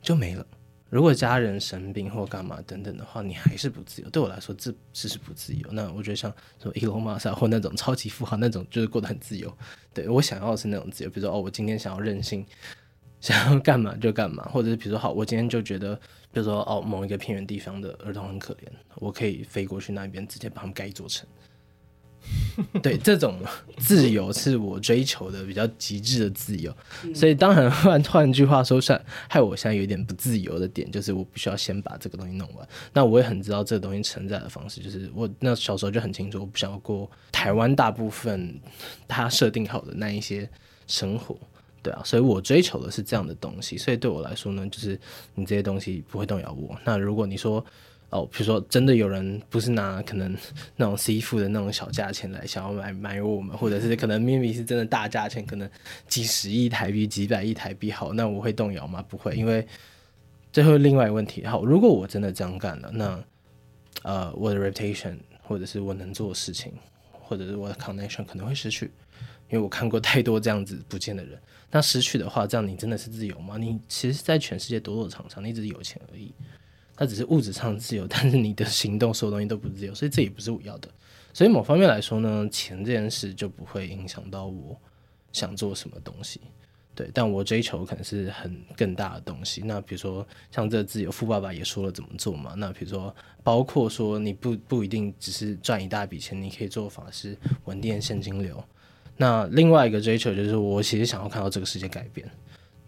[0.00, 0.44] 就没了。
[0.92, 4.10] 如果家人生病或干嘛等等的话，你还是不自由。
[4.10, 5.66] 对我来说，这这是不自由。
[5.70, 9.50] 那我觉得像什么伊隆马斯克或那种超级富豪那种，就是过得很自由。
[9.94, 12.44] 对，我想要的是那种自由，比如说哦，我今天想要任性，
[13.22, 15.94] 想要干嘛就干嘛，或者是比如说好，我今天就觉得，
[16.30, 21.26] 比如说哦，某一个偏远地方的儿童很可怜，我可以飞过去那边，直接把他们盖一座城。
[22.82, 23.38] 对，这种
[23.78, 26.74] 自由是我追求的比较极致的自由，
[27.14, 32.68] 所以当然换换句话说，算害我现在有点不自由的点，就是我必须要先把这个东西弄完。
[32.92, 38.60] 那我也很知道这个东西承载的方式，就是我那小时候就很清楚，我不想要过台湾大部分
[39.08, 40.48] 他设定好的那一些
[40.86, 41.36] 生活，
[41.82, 43.78] 对啊，所以我追求的是这样的东西。
[43.78, 44.98] 所以对我来说呢，就是
[45.34, 46.78] 你这些东西不会动摇我。
[46.84, 47.64] 那如果你说，
[48.12, 50.36] 哦，比如说，真的有人不是拿可能
[50.76, 55.68] 那种 C 付的那种小价钱来想要买买我们，或者是可能 maybe 是真的大价钱，可能
[56.06, 59.02] 几十亿台币、几百亿台币，好，那我会动摇吗？
[59.08, 59.66] 不会，因为
[60.52, 63.24] 最后另外一个问题，好，如果我真的这样干了，那
[64.02, 66.70] 呃，我的 reputation 或者是我能做的事情，
[67.10, 68.90] 或者是我的 connection 可能会失去，
[69.48, 71.40] 因为我看过太多这样子不见的人。
[71.70, 73.56] 那失去的话，这样你真的是自由吗？
[73.56, 76.30] 你其实，在全世界躲躲藏藏，你只是有钱而已。
[77.02, 80.88] 它只是物质上的自由， 但是你的行动所有东西都不自由，所以这也不是我要的。
[81.34, 84.80] 所以某方面来说呢，钱这件事就不会影响到我
[85.32, 86.40] 想做什么东西。
[86.94, 89.62] 对，但我追求可能是很更大的东西。
[89.64, 92.54] 那比如说像这自由，富爸爸也说了怎么做嘛。
[92.56, 98.62] 那比如说包括说你不不一定只是赚一大笔钱，你可以做法是稳定现金流。
[99.16, 102.30] 那另外一个追求就是我其实想要看到这个世界改变。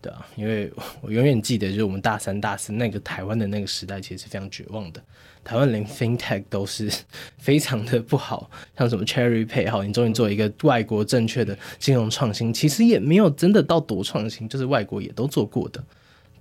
[0.05, 5.03] 对啊，因为我永远记得，就是我们大三、大四那个台湾的那个时代，其实是非常绝望的。
[5.43, 6.93] 台湾连 FinTech 都是
[7.39, 15.83] 非常的不好，像什么 Cherry Pay，好，你终于做一个外国正确的金融创新，其实也没有真的到多创新，就是外国也都做过的，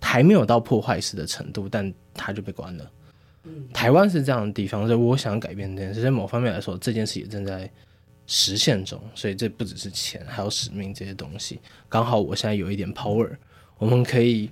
[0.01, 2.91] 还没有到破坏式的程度，但它就被关了。
[3.73, 7.69] 台湾是这样的地方，所以我想改变这件事，在某方面来说，这件事也正在
[8.27, 11.61] 实现中，所以这不只是钱，还有使命这些东西。
[11.87, 13.29] 刚好我现在有一点 power。
[13.83, 14.49] 我们可以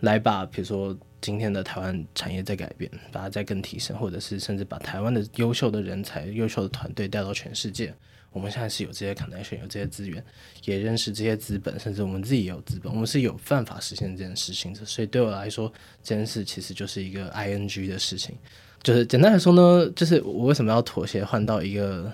[0.00, 7.94] 来把，比如说今天的台湾产业再改变，把它再更提升，或者是甚至把台湾的优秀的人才、优秀的团队带到全世界。
[8.32, 10.22] 我们现在是有这些 connection，有这些资源，
[10.64, 14.84] 也认识这些资本，甚至我们自己也有资本，我们是有办法实现这件事情的。
[14.84, 18.36] 所以对我来说，这件事其实就是一个 ing 的事情。
[18.82, 22.12] 就是简单来说呢，就是我为什么要妥协，换到一个，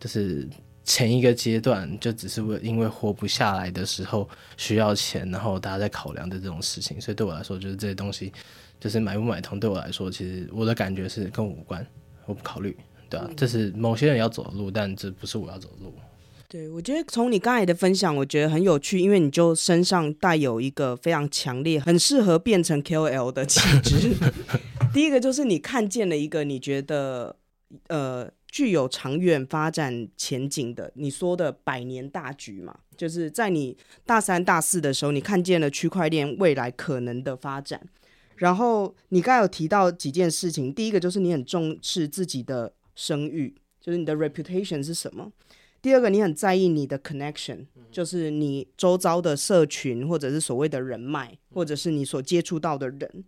[0.00, 0.48] 就是。
[0.86, 4.26] 前一个阶段就只是为因为活不下来的时候
[4.56, 8.32] 需要钱，然后大家在考量的这种事情，所以对我来说，就是这些东西，
[8.78, 11.84] 就是买不买通，对我来说，其实我的感觉是跟我无关，
[12.24, 12.76] 我不考虑，
[13.10, 15.92] 对啊，这是某些人要走的路，但这不是我要走的路。
[16.48, 24.14] 对，我觉得从你刚才的分享，我觉得很有趣，因为你就身上带有一个非常强烈、很适合变成 KOL 的气质。
[24.94, 27.34] 第一个就是你看见了一个你觉得
[27.88, 28.30] 呃。
[28.56, 33.76] 具有长远发展前景的，你说的百年大局嘛，就是在你
[34.06, 37.86] 大三、大四的时候，你看见了区块链未来可能的发展。
[38.36, 45.30] 然后你刚有提到几件事情，第一个就是你很重视自己的声誉，就是你的 reputation 是什么？
[45.82, 53.24] 第二个，你很在意你的 connection，就是你周遭的社群或者是所谓的人脉，或者是你所接触到的人。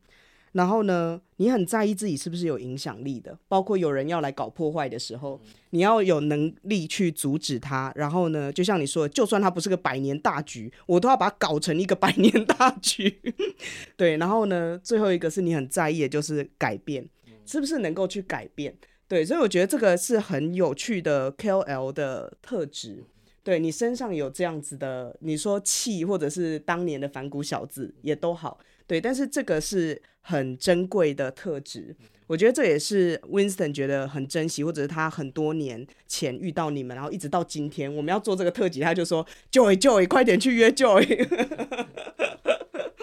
[0.59, 5.41] 然后呢，你很在意自己是不是有影响力的，包括有人要来搞破坏的时候，
[5.71, 7.93] 你要有能力去阻止他。
[7.95, 13.21] 然后呢，就像你说的，就算他不是个百年大局，我都要把它搞成一个百年大局。
[13.97, 17.09] 对，然后呢，最后一个是你很在意的，就是改变，
[17.47, 18.77] 是不是能够去改变？
[19.07, 23.05] 对，所以我觉得这个是很有趣的 KOL 的特质。
[23.45, 28.59] 对，你身上有这样子的，你说气，或者是当年的反骨小子也都好。
[28.89, 31.95] 对，但是这个是很珍贵的特质，
[32.27, 41.07] 我觉得这也是 Winston 觉得很珍惜，或者是他很多年前遇到你们，然后一直到今天我们要做这个特辑，他就说 Joy Joy 快点去约 Joy。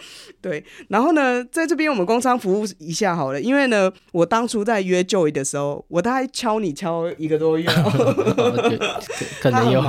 [0.42, 7.66] 对，然后呢，在这边我们工商服务一下好了，因为呢，我当初在约 Joey 的时候，我大概敲你敲一个多月，
[9.42, 9.82] 可能有。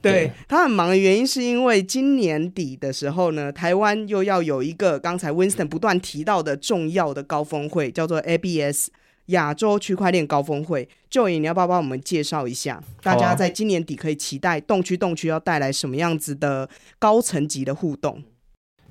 [0.00, 8.88] 对，对他很忙的原因是因为今年底的时候呢，台湾又要有一个刚才 Winston 不断提到的重要的高峰会，叫做 ABS
[9.26, 10.88] 亚洲区块链高峰会。
[11.10, 12.82] Joey，你要不要帮我们介绍一下？
[13.02, 16.68] 大家在今年底可以期待动区动区要带来什么样子的
[16.98, 18.22] 高层级的互动？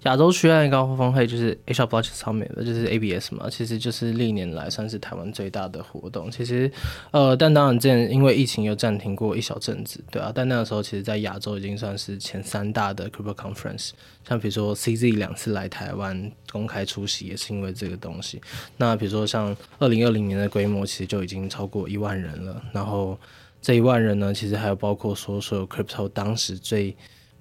[0.03, 6.31] 亚洲区块链高峰会就是 Asia Blockchain Summit 就是 ABS 嘛，其实就是历年来算是台湾最大的活动。
[6.31, 6.71] 其实，
[7.11, 10.31] 呃，但当然这因为疫情又暂停过一小阵子，对啊。
[10.33, 13.91] 但那个时候，其实在亚洲已经算是前三大的 Crypto Conference。
[14.27, 18.41] 像比如说 CZ 两次来台湾公开出席，也是因为这个东西。
[18.77, 22.59] 那比如说像二零二零年的规模，其实就已经超过一万人了。
[22.73, 23.15] 然后
[23.61, 26.89] 这一万人呢，其实还有包括说所有 Crypto 当时最，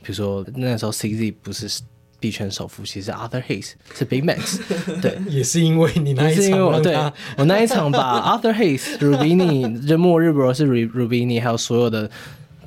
[0.03, 1.81] 比如说那时候 CZ 不是。
[2.21, 4.61] 币圈首富其实是 Arthur Hayes，是 Big Max
[5.01, 6.95] 对，也是因为你那一场，对
[7.37, 12.11] 我那一场把 Arthur Hayes、 Roubini、这末日 Bro 是 Roubini，还有所有的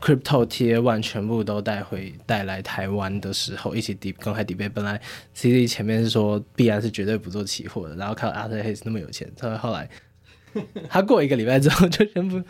[0.01, 4.71] Crypto Tier One 全部都带回带来台湾的时候，一起 D 公开 debate。
[4.73, 4.99] 本来
[5.33, 9.89] C D 前面是说必然是绝对不做期货的，然后看到 Arthur Hayes 那么有钱，他后来
[10.89, 12.41] 他过一个礼拜之后就宣布。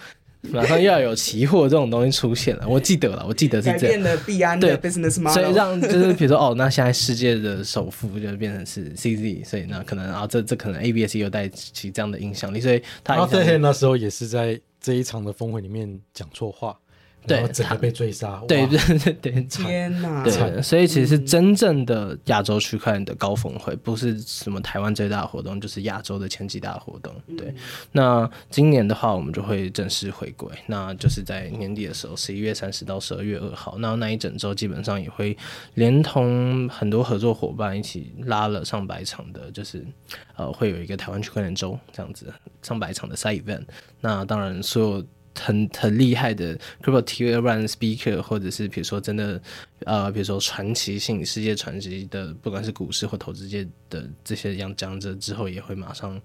[0.52, 3.80] 马上又要有期货这种东西出现了，我记得了，我记得是这样。
[3.80, 16.78] 改变了币安的 business model，所以让就是比如说哦，那现在世界的首富就变成是 CZ，所以那可能啊这这可能 ABS 又带起这样的影响力，所以他阿飞那时候也是在这一场的峰会里面讲错话。
[17.26, 18.41] 对，整个被追杀。
[18.47, 20.24] 对对对对，天哪！
[20.24, 27.13] 对，所以其实是真正的亚洲区块链的高峰会，不是什么台湾最大的活动，就是亚洲的前几大活动。
[27.38, 27.53] 对，
[27.91, 35.38] 那今年的话，我们就会正式回归，那就是在年底的时候，十一月三十到十二月二号，那那一整周基本上也会
[35.76, 39.86] 连同很多合作伙伴一起拉了上百场的，就是
[40.36, 43.63] 呃，会有一个台湾区块链周这样子，上百场的 side event。
[44.01, 45.05] 那当然所有。
[45.40, 49.42] 很很厉害的 Crypto Tier One Speaker，或者是比如说真的，
[49.86, 56.22] 呃，比如说传奇性、世界传奇的，不管是股市或投资界的这些样讲者，之后也会马上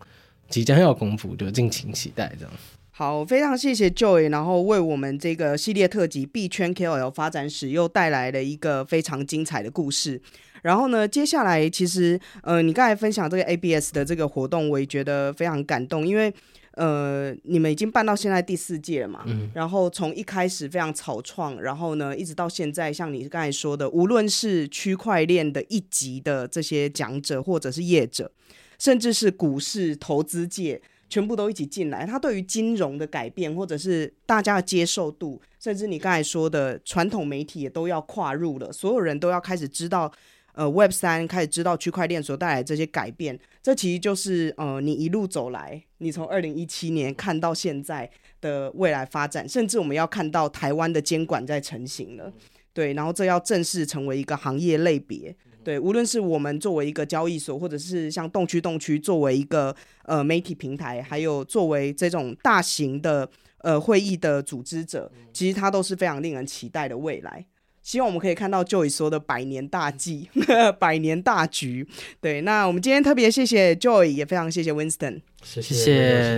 [0.49, 2.53] 即将要公布，就敬请期待这样。
[2.91, 10.21] 好，非常谢谢 Joy，然后为我们这个系列特辑币圈 KOL 发展史又带来了一个非常精彩的故事。
[10.63, 16.33] 然后呢，接下来其实，呃，你刚才分享这个 ABS 的这个活动，我也觉得非常感动，因为。
[16.79, 19.25] 呃，你们已经办到现在第四届了嘛？
[19.27, 19.51] 嗯。
[19.53, 28.31] 然后从一开始非常草创，然后呢，一直到现在，像你刚才说的，无论是区块链的一级的这些讲者，或者是业者，
[28.79, 32.07] 甚至是股市投资界，全部都一起进来。
[32.07, 40.13] 他对于金融的改变，或者是大家的接受度，甚至你刚才说的传统媒体也都要跨入了，所有人都要开始知道。
[40.59, 52.33] 呃，Web 三开始知道区块链所带来这些改变，这其实就是呃，你一路走来，你从二零一七年看到现在的未来发展，甚至我们要看到台湾的监管在成型了，
[52.73, 55.33] 对，然后这要正式成为一个行业类别，
[55.63, 59.73] 对，无论是我们作为一个交易所，或者是像动区动区作为一个
[60.07, 67.47] 呃媒体平台，还有作为这种大型的呃会议的组织者，其实它都是非常令人期待的未来。
[67.89, 70.29] 希望我们可以看到 Joey 说的百年大计、
[70.79, 71.89] 百年大局。
[72.21, 75.85] 对，那我们今天特别谢谢 Joey，也非常谢谢 Winston，谢谢，谢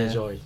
[0.07, 0.37] 谢 Joey。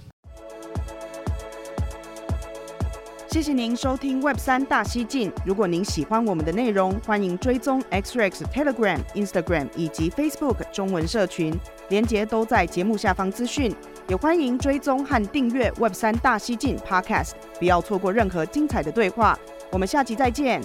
[3.29, 5.31] 谢谢您收听 Web 三大西进。
[5.45, 11.53] 如果您喜欢我们的内容，欢迎追踪 XREX Telegram、Instagram 以及 Facebook 中文社群，
[11.89, 13.71] 连结都在节目下方资讯。
[14.07, 19.37] 也欢迎追踪和订阅 Web 三大西进 Podcast，不要错过任何精彩的对话。
[19.71, 20.61] 我们下集再见。